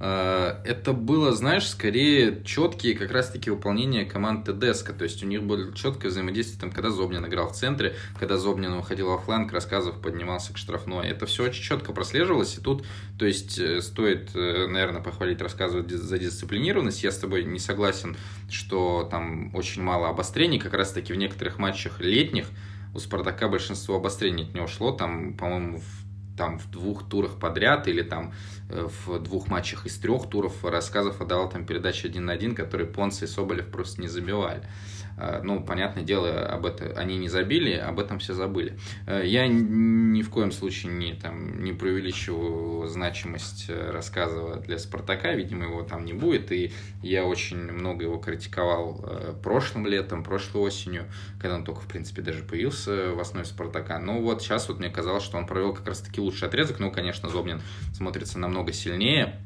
[0.03, 4.93] Э, это было, знаешь, скорее четкие как раз-таки выполнения команд ТДСК.
[4.93, 8.73] То есть у них было четкое взаимодействие, там, когда Зобнин играл в центре, когда Зобнин
[8.73, 11.07] уходил во фланг, рассказов поднимался к штрафной.
[11.07, 12.57] Это все очень четко прослеживалось.
[12.57, 12.83] И тут,
[13.19, 17.03] то есть, э, стоит, э, наверное, похвалить рассказывать за дисциплинированность.
[17.03, 18.17] Я с тобой не согласен,
[18.49, 20.57] что там очень мало обострений.
[20.57, 22.47] Как раз-таки в некоторых матчах летних
[22.95, 24.91] у Спартака большинство обострений от него шло.
[24.93, 26.00] Там, по-моему, в
[26.41, 28.33] там в двух турах подряд или там
[28.69, 32.87] э, в двух матчах из трех туров рассказов отдавал там передачи один на один, которые
[32.87, 34.63] Понце и Соболев просто не забивали.
[35.21, 38.79] А, ну, понятное дело, об этом они не забили, об этом все забыли.
[39.05, 45.33] Э, я ни в коем случае не, там, не преувеличиваю значимость э, рассказа для Спартака,
[45.33, 50.63] видимо, его там не будет, и я очень много его критиковал э, прошлым летом, прошлой
[50.63, 51.05] осенью,
[51.39, 53.99] когда он только, в принципе, даже появился в основе Спартака.
[53.99, 57.29] Но вот сейчас вот мне казалось, что он провел как раз-таки лучший отрезок, ну, конечно,
[57.29, 57.61] Зобнин
[57.93, 59.39] смотрится намного сильнее,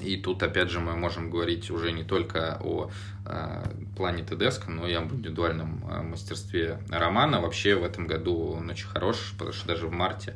[0.00, 2.90] и тут, опять же, мы можем говорить уже не только о
[3.26, 3.62] э,
[3.96, 7.40] плане ТДСК, но и об индивидуальном э, мастерстве Романа.
[7.40, 10.34] Вообще в этом году он очень хорош, потому что даже в марте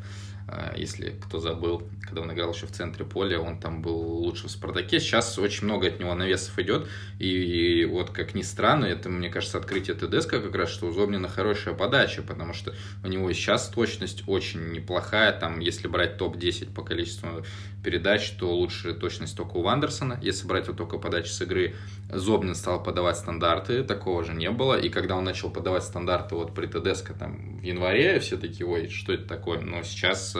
[0.48, 4.46] а, если кто забыл, когда он играл еще в центре поля, он там был лучше
[4.46, 5.00] в «Спартаке».
[5.00, 6.86] Сейчас очень много от него навесов идет,
[7.18, 11.28] и вот как ни странно, это, мне кажется, открытие ТДСК как раз, что у Зобнина
[11.28, 16.82] хорошая подача, потому что у него сейчас точность очень неплохая, там, если брать топ-10 по
[16.82, 17.44] количеству
[17.86, 21.74] передач, то лучше точность только у Вандерсона, если брать вот только подачи с игры,
[22.12, 26.54] Зобнин стал подавать стандарты, такого же не было, и когда он начал подавать стандарты вот
[26.54, 30.36] при ТДСК там в январе, все такие, ой, что это такое, но сейчас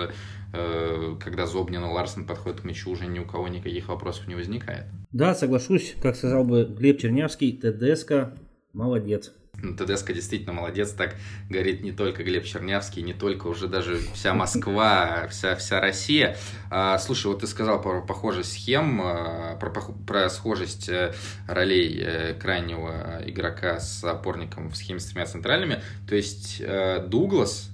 [0.53, 4.35] Э, когда Зобнин и Ларсен подходят к мячу, уже ни у кого никаких вопросов не
[4.35, 4.87] возникает.
[5.13, 8.33] Да, соглашусь, как сказал бы Глеб Чернявский, ТДСК
[8.73, 9.33] молодец.
[9.63, 11.17] Ну, ТДСК действительно молодец, так
[11.49, 16.37] говорит не только Глеб Чернявский, не только уже даже вся Москва, вся, вся Россия.
[16.71, 21.15] А, слушай, вот ты сказал про похожесть схем, а, про, про схожесть э,
[21.49, 25.83] ролей э, крайнего игрока с опорником в схеме с тремя центральными.
[26.07, 26.63] То есть
[27.09, 27.71] Дуглас,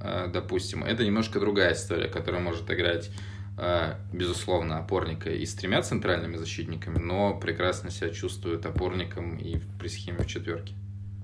[0.00, 3.10] Э, допустим, это немножко другая история, которая может играть
[4.12, 10.24] безусловно, опорника и с тремя центральными защитниками, но прекрасно себя чувствует опорником и при схеме
[10.24, 10.74] в четверке.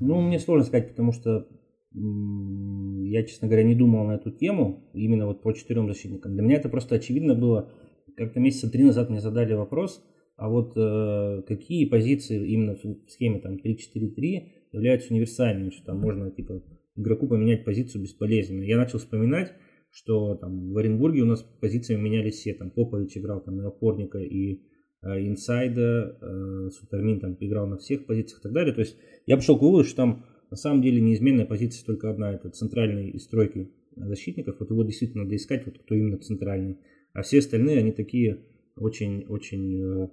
[0.05, 1.47] Ну, мне сложно сказать, потому что
[1.95, 6.33] я, честно говоря, не думал на эту тему, именно вот по четырем защитникам.
[6.33, 7.71] Для меня это просто очевидно было.
[8.17, 10.03] Как-то месяца три назад мне задали вопрос,
[10.37, 16.31] а вот э, какие позиции именно в схеме там 3-4-3 являются универсальными, что там можно
[16.31, 16.63] типа
[16.97, 18.63] игроку поменять позицию бесполезно.
[18.63, 19.53] Я начал вспоминать,
[19.91, 22.55] что там в Оренбурге у нас позиции менялись все.
[22.55, 24.63] Там Попович играл там и опорника, и
[25.03, 28.75] инсайда, э, Сутармин там играл на всех позициях и так далее.
[28.75, 28.97] То есть
[29.27, 32.33] я пришел к выводу, что там на самом деле неизменная позиция только одна.
[32.33, 34.61] Это центральный из стройки защитников.
[34.61, 36.79] Вот его действительно надо искать, вот кто именно центральный.
[37.13, 38.45] А все остальные, они такие
[38.77, 40.09] очень-очень э,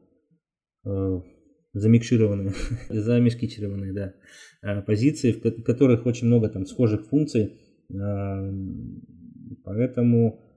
[0.85, 1.21] э,
[1.73, 2.53] замикшированные,
[2.89, 4.13] замешкичированные, да,
[4.61, 7.53] а, позиции, в которых очень много там схожих функций,
[7.93, 8.51] а,
[9.63, 10.48] поэтому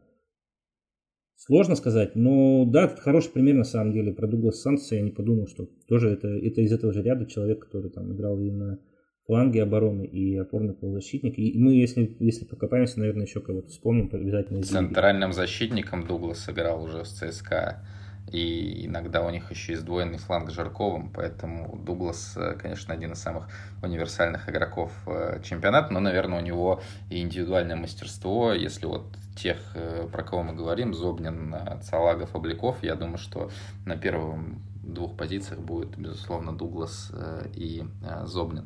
[1.47, 5.11] сложно сказать, но да, это хороший пример на самом деле про Дуглас Санса, я не
[5.11, 8.79] подумал, что тоже это, это из этого же ряда человек, который там играл и на
[9.27, 11.39] фланге обороны и опорный полузащитник.
[11.39, 14.63] И мы, если, если покопаемся, наверное, еще кого-то вспомним обязательно.
[14.63, 17.85] Центральным защитником Дуглас играл уже в ЦСКА.
[18.31, 23.13] И иногда у них еще и сдвоенный фланг с Жарковым, поэтому Дуглас, э, конечно, один
[23.13, 23.49] из самых
[23.83, 26.81] универсальных игроков э, чемпионата, но, наверное, у него
[27.11, 32.95] и индивидуальное мастерство, если вот тех, э, про кого мы говорим, Зобнин, Цалагов, Обликов, я
[32.95, 33.51] думаю, что
[33.85, 37.13] на первом двух позициях будет, безусловно, Дуглас
[37.55, 37.85] и
[38.25, 38.65] Зобнин.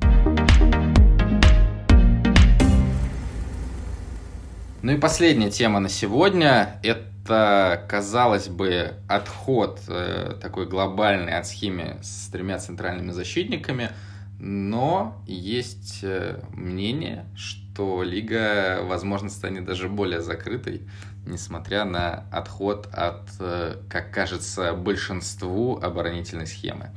[4.86, 11.96] Ну и последняя тема на сегодня– это, казалось бы, отход э, такой глобальный от схемы
[12.02, 13.90] с тремя центральными защитниками,
[14.39, 20.82] но есть э, мнение, что лига, возможно, станет даже более закрытой,
[21.26, 26.91] несмотря на отход от, э, как кажется, большинству оборонительной схемы.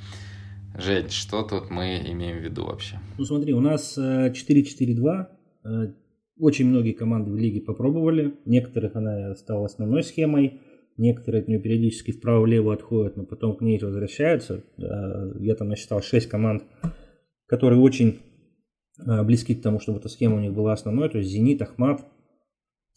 [0.77, 2.99] Жень, что тут мы имеем в виду вообще?
[3.17, 5.27] Ну смотри, у нас 4-4-2,
[6.37, 8.35] очень многие команды в лиге попробовали.
[8.45, 10.61] Некоторых она стала основной схемой.
[10.97, 14.63] Некоторые от нее периодически вправо-влево отходят, но потом к ней возвращаются.
[14.77, 16.63] Я там насчитал 6 команд,
[17.49, 18.19] которые очень
[19.05, 21.09] а, близки к тому, чтобы эта схема у них была основной.
[21.09, 22.05] То есть Зенит, Ахмат,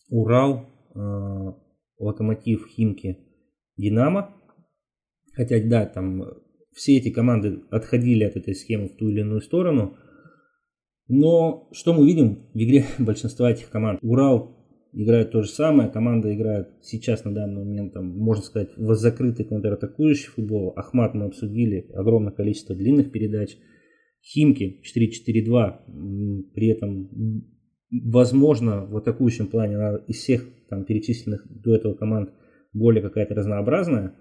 [0.09, 1.57] Урал, а,
[1.99, 3.19] Локомотив, Химки,
[3.77, 4.35] Динамо.
[5.35, 6.23] Хотя, да, там
[6.73, 9.97] все эти команды отходили от этой схемы в ту или иную сторону.
[11.09, 13.99] Но что мы видим в игре большинства этих команд?
[14.03, 14.59] Урал
[14.93, 19.47] играет то же самое, команда играет сейчас на данный момент, там, можно сказать, в закрытый
[19.47, 20.75] контратакующий футбол.
[20.77, 23.57] Ахмат мы обсудили, огромное количество длинных передач.
[24.23, 27.11] Химки 4-4-2, при этом,
[27.91, 32.31] возможно, в атакующем плане она из всех там, перечисленных до этого команд
[32.73, 34.15] более какая-то разнообразная,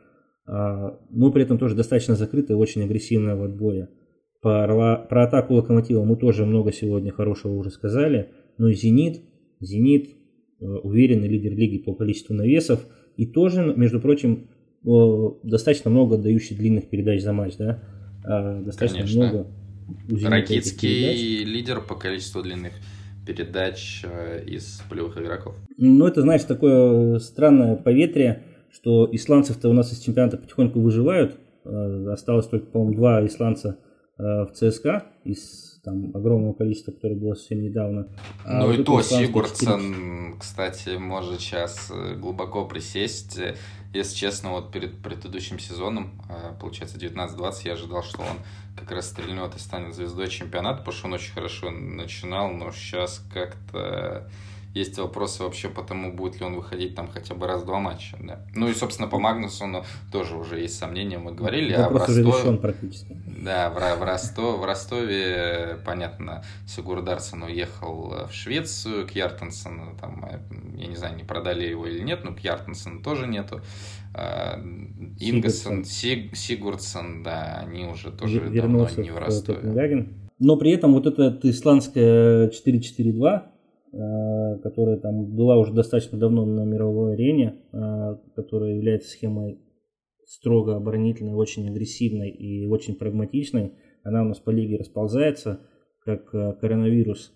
[0.46, 3.90] а, но при этом тоже достаточно закрытая очень агрессивная в отборе.
[4.42, 8.32] Про, про атаку Локомотива мы тоже много сегодня хорошего уже сказали.
[8.58, 9.22] Ну и Зенит,
[9.60, 10.08] Зенит
[10.60, 12.88] э, уверенный лидер лиги по количеству навесов
[13.18, 14.50] и тоже, между прочим,
[15.44, 17.84] достаточно много отдающий длинных передач за матч, да?
[18.26, 19.24] А, достаточно Конечно.
[19.24, 19.48] много.
[20.24, 22.74] Ракитский лидер по количеству длинных
[23.26, 25.56] передач э, из полевых игроков.
[25.78, 31.38] Ну, это, знаешь, такое странное поветрие, что исландцев-то у нас из чемпионата потихоньку выживают.
[31.66, 33.80] Э, осталось только, по-моему, два исландца
[34.18, 38.08] э, в ЦСКА из там, огромного количества, которое было совсем недавно.
[38.46, 43.40] А ну вот и то Сигурдсон, кстати, может сейчас глубоко присесть.
[43.94, 46.22] Если честно, вот перед предыдущим сезоном,
[46.60, 48.38] получается, 19-20, я ожидал, что он
[48.78, 53.22] как раз стрельнет и станет звездой чемпионата, потому что он очень хорошо начинал, но сейчас
[53.34, 54.30] как-то
[54.74, 58.18] есть вопросы вообще по тому, будет ли он выходить там хотя бы раз-два матча.
[58.22, 58.46] Да.
[58.56, 61.76] Ну и, собственно, по Магнусону тоже уже есть сомнения, мы говорили.
[61.76, 63.18] Вопрос а в Ростове, практически.
[63.44, 70.26] Да, в, в, Ростов, в Ростове, понятно, Сигурдарсон уехал в Швецию, к Яртенсону, там,
[70.78, 73.62] я не знаю, не продали его или нет, но к Яртенсону тоже нету.
[74.14, 74.58] А,
[75.20, 80.08] Ингассон, Сиг, Сигурдсон, да, они уже тоже Вернулся давно не в Ростове.
[80.40, 83.52] Но при этом вот эта исландская 4-4-2, Э,
[83.92, 89.60] которая там была уже достаточно давно на мировой арене, э, которая является схемой
[90.26, 93.74] строго оборонительной, очень агрессивной и очень прагматичной.
[94.04, 95.60] Она у нас по лиге расползается,
[96.06, 97.34] как э, коронавирус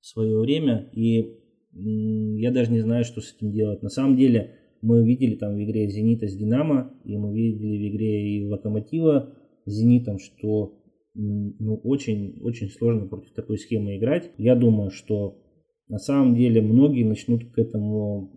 [0.00, 0.88] в свое время.
[0.94, 1.36] И
[1.72, 3.82] я даже не знаю, что с этим делать.
[3.82, 7.94] На самом деле мы видели там в игре Зенита с Динамо, и мы видели в
[7.94, 9.34] игре и Локомотива
[9.66, 10.78] с Зенитом, что
[11.14, 14.30] ну, очень, очень сложно против такой схемы играть.
[14.38, 15.42] Я думаю, что
[15.88, 18.30] на самом деле многие начнут к этому,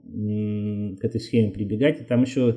[0.99, 1.99] к этой схеме прибегать.
[1.99, 2.53] И там еще э,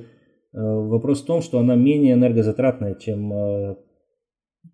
[0.53, 3.77] вопрос в том, что она менее энергозатратная, чем э,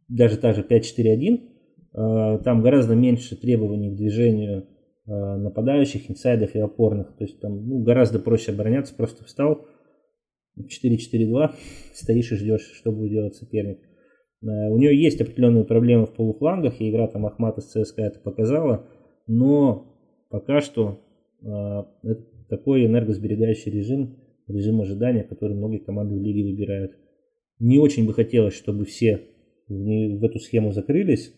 [0.08, 1.40] даже та же 5.4.1.
[1.94, 4.66] Э, там гораздо меньше требований к движению
[5.06, 7.16] нападающих, инсайдов и опорных.
[7.16, 9.66] То есть там ну, гораздо проще обороняться, просто встал
[10.56, 11.50] 4-4-2,
[11.94, 13.78] стоишь и ждешь, что будет делать соперник.
[14.40, 18.86] У нее есть определенные проблемы в полуфлангах, и игра там Ахмата с ЦСКА это показала,
[19.26, 19.89] но
[20.30, 21.04] Пока что
[21.42, 21.46] э,
[22.02, 24.16] это такой энергосберегающий режим,
[24.46, 26.96] режим ожидания, который многие команды в лиге выбирают.
[27.58, 29.28] Не очень бы хотелось, чтобы все
[29.68, 31.34] в, в эту схему закрылись,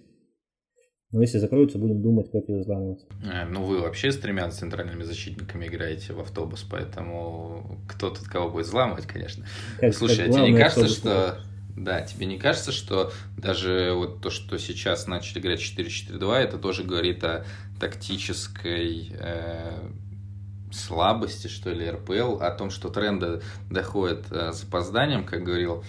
[1.11, 3.05] но если закроются, будем думать, как ее взламывать.
[3.31, 8.51] А, ну, вы вообще с тремя центральными защитниками играете в автобус, поэтому кто тут кого
[8.51, 9.45] будет взламывать, конечно.
[9.79, 11.37] Как, Слушай, как а тебе не кажется, что...
[11.77, 16.85] Да, тебе не кажется, что даже вот то, что сейчас начали играть 4-4-2, это тоже
[16.85, 17.45] говорит о
[17.81, 19.91] тактической э,
[20.71, 25.83] слабости, что ли, РПЛ, о том, что тренды доходят э, с запозданием, как говорил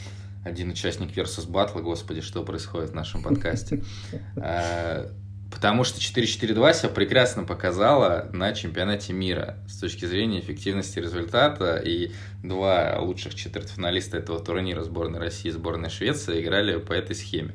[0.46, 3.84] один участник Versus Battle, господи, что происходит в нашем подкасте.
[5.54, 11.78] Потому что 4-4-2 себя прекрасно показала на чемпионате мира с точки зрения эффективности результата.
[11.78, 12.10] И
[12.44, 17.54] два лучших четвертьфиналиста этого турнира, сборной России и сборной Швеции, играли по этой схеме.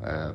[0.00, 0.32] Э,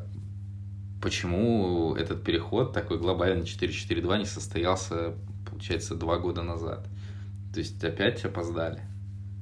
[1.02, 5.16] почему этот переход такой глобальный 4-4-2 не состоялся,
[5.49, 6.88] получается, два года назад?
[7.52, 8.82] То есть опять опоздали.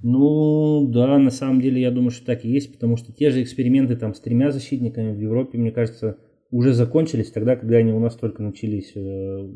[0.01, 3.43] Ну, да, на самом деле я думаю, что так и есть, потому что те же
[3.43, 6.17] эксперименты там с тремя защитниками в Европе, мне кажется,
[6.51, 8.91] уже закончились тогда, когда они у нас только начались.
[8.95, 9.47] Э,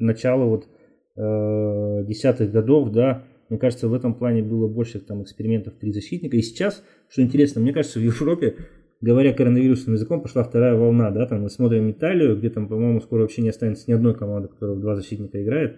[0.00, 0.68] начало вот
[1.16, 6.36] э, десятых годов, да, мне кажется, в этом плане было больше там экспериментов три защитника.
[6.36, 8.56] И сейчас, что интересно, мне кажется, в Европе,
[9.00, 13.22] говоря коронавирусным языком, пошла вторая волна, да, там мы смотрим Италию, где там, по-моему, скоро
[13.22, 15.76] вообще не останется ни одной команды, которая в два защитника играет,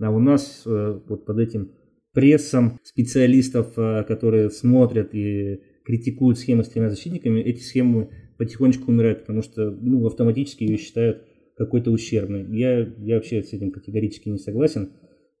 [0.00, 1.72] а у нас э, вот под этим
[2.12, 8.10] прессом специалистов, которые смотрят и критикуют схемы с тремя защитниками, эти схемы
[8.42, 11.22] потихонечку умирает, потому что ну, автоматически ее считают
[11.56, 12.44] какой-то ущербный.
[12.56, 14.90] Я, я вообще с этим категорически не согласен.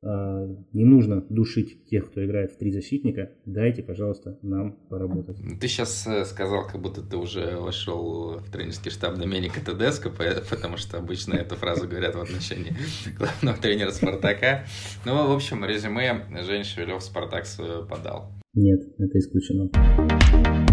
[0.04, 3.32] А, не нужно душить тех, кто играет в три защитника.
[3.44, 5.36] Дайте, пожалуйста, нам поработать.
[5.60, 10.10] Ты сейчас э, сказал, как будто ты уже вошел в тренерский штаб Доменика Тедеско,
[10.50, 12.72] потому что обычно эту фразу говорят в отношении
[13.18, 14.64] главного тренера Спартака.
[15.04, 18.32] Ну, в общем, резюме Жень Шевелев Спартак свое подал.
[18.54, 20.71] Нет, это исключено.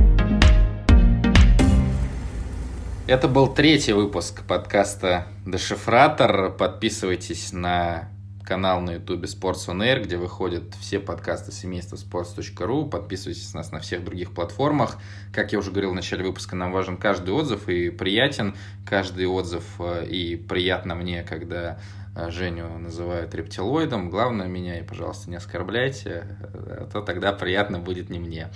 [3.10, 6.52] Это был третий выпуск подкаста «Дешифратор».
[6.52, 8.08] Подписывайтесь на
[8.46, 12.88] канал на ютубе Sports On Air, где выходят все подкасты семейства sports.ru.
[12.88, 15.00] Подписывайтесь на нас на всех других платформах.
[15.34, 18.54] Как я уже говорил в начале выпуска, нам важен каждый отзыв и приятен
[18.88, 19.64] каждый отзыв.
[19.80, 21.80] Э, и приятно мне, когда
[22.16, 24.12] э, Женю называют рептилоидом.
[24.12, 28.50] Главное, меня и, пожалуйста, не оскорбляйте, а то тогда приятно будет не мне.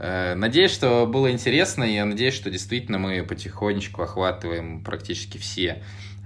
[0.00, 5.82] Э, надеюсь, что было интересно, и я надеюсь, что действительно мы потихонечку охватываем практически все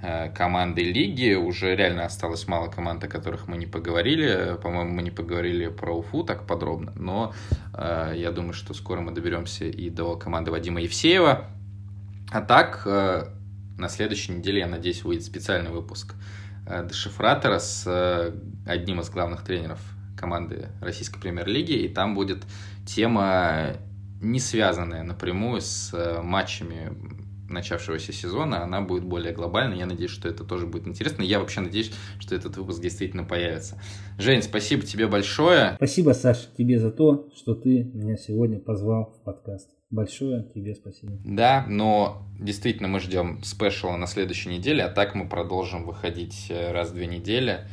[0.06, 1.32] Э, команды лиги.
[1.32, 4.58] Уже реально осталось мало команд, о которых мы не поговорили.
[4.62, 7.32] По-моему, мы не поговорили про Уфу так подробно, но
[7.72, 11.46] э, я думаю, что скоро мы доберемся и до команды Вадима Евсеева.
[12.30, 13.28] А так, э,
[13.78, 16.14] на следующей неделе, я надеюсь, выйдет специальный выпуск
[16.66, 18.34] э, Дешифратора с э,
[18.66, 19.80] одним из главных тренеров
[20.24, 22.44] команды Российской Премьер-лиги, и там будет
[22.86, 23.76] тема
[24.22, 26.96] не связанная напрямую с э, матчами
[27.50, 29.78] начавшегося сезона, она будет более глобальной.
[29.78, 31.22] Я надеюсь, что это тоже будет интересно.
[31.22, 33.78] Я вообще надеюсь, что этот выпуск действительно появится.
[34.18, 35.74] Жень, спасибо тебе большое.
[35.76, 39.68] Спасибо, Саша, тебе за то, что ты меня сегодня позвал в подкаст.
[39.90, 41.12] Большое тебе спасибо.
[41.22, 46.72] Да, но действительно мы ждем спешала на следующей неделе, а так мы продолжим выходить э,
[46.72, 47.68] раз в две недели.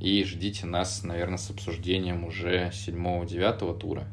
[0.00, 4.06] И ждите нас, наверное, с обсуждением уже 7-9 тура.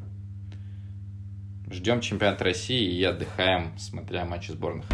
[1.70, 4.86] Ждем чемпионат России и отдыхаем, смотря матчи сборных.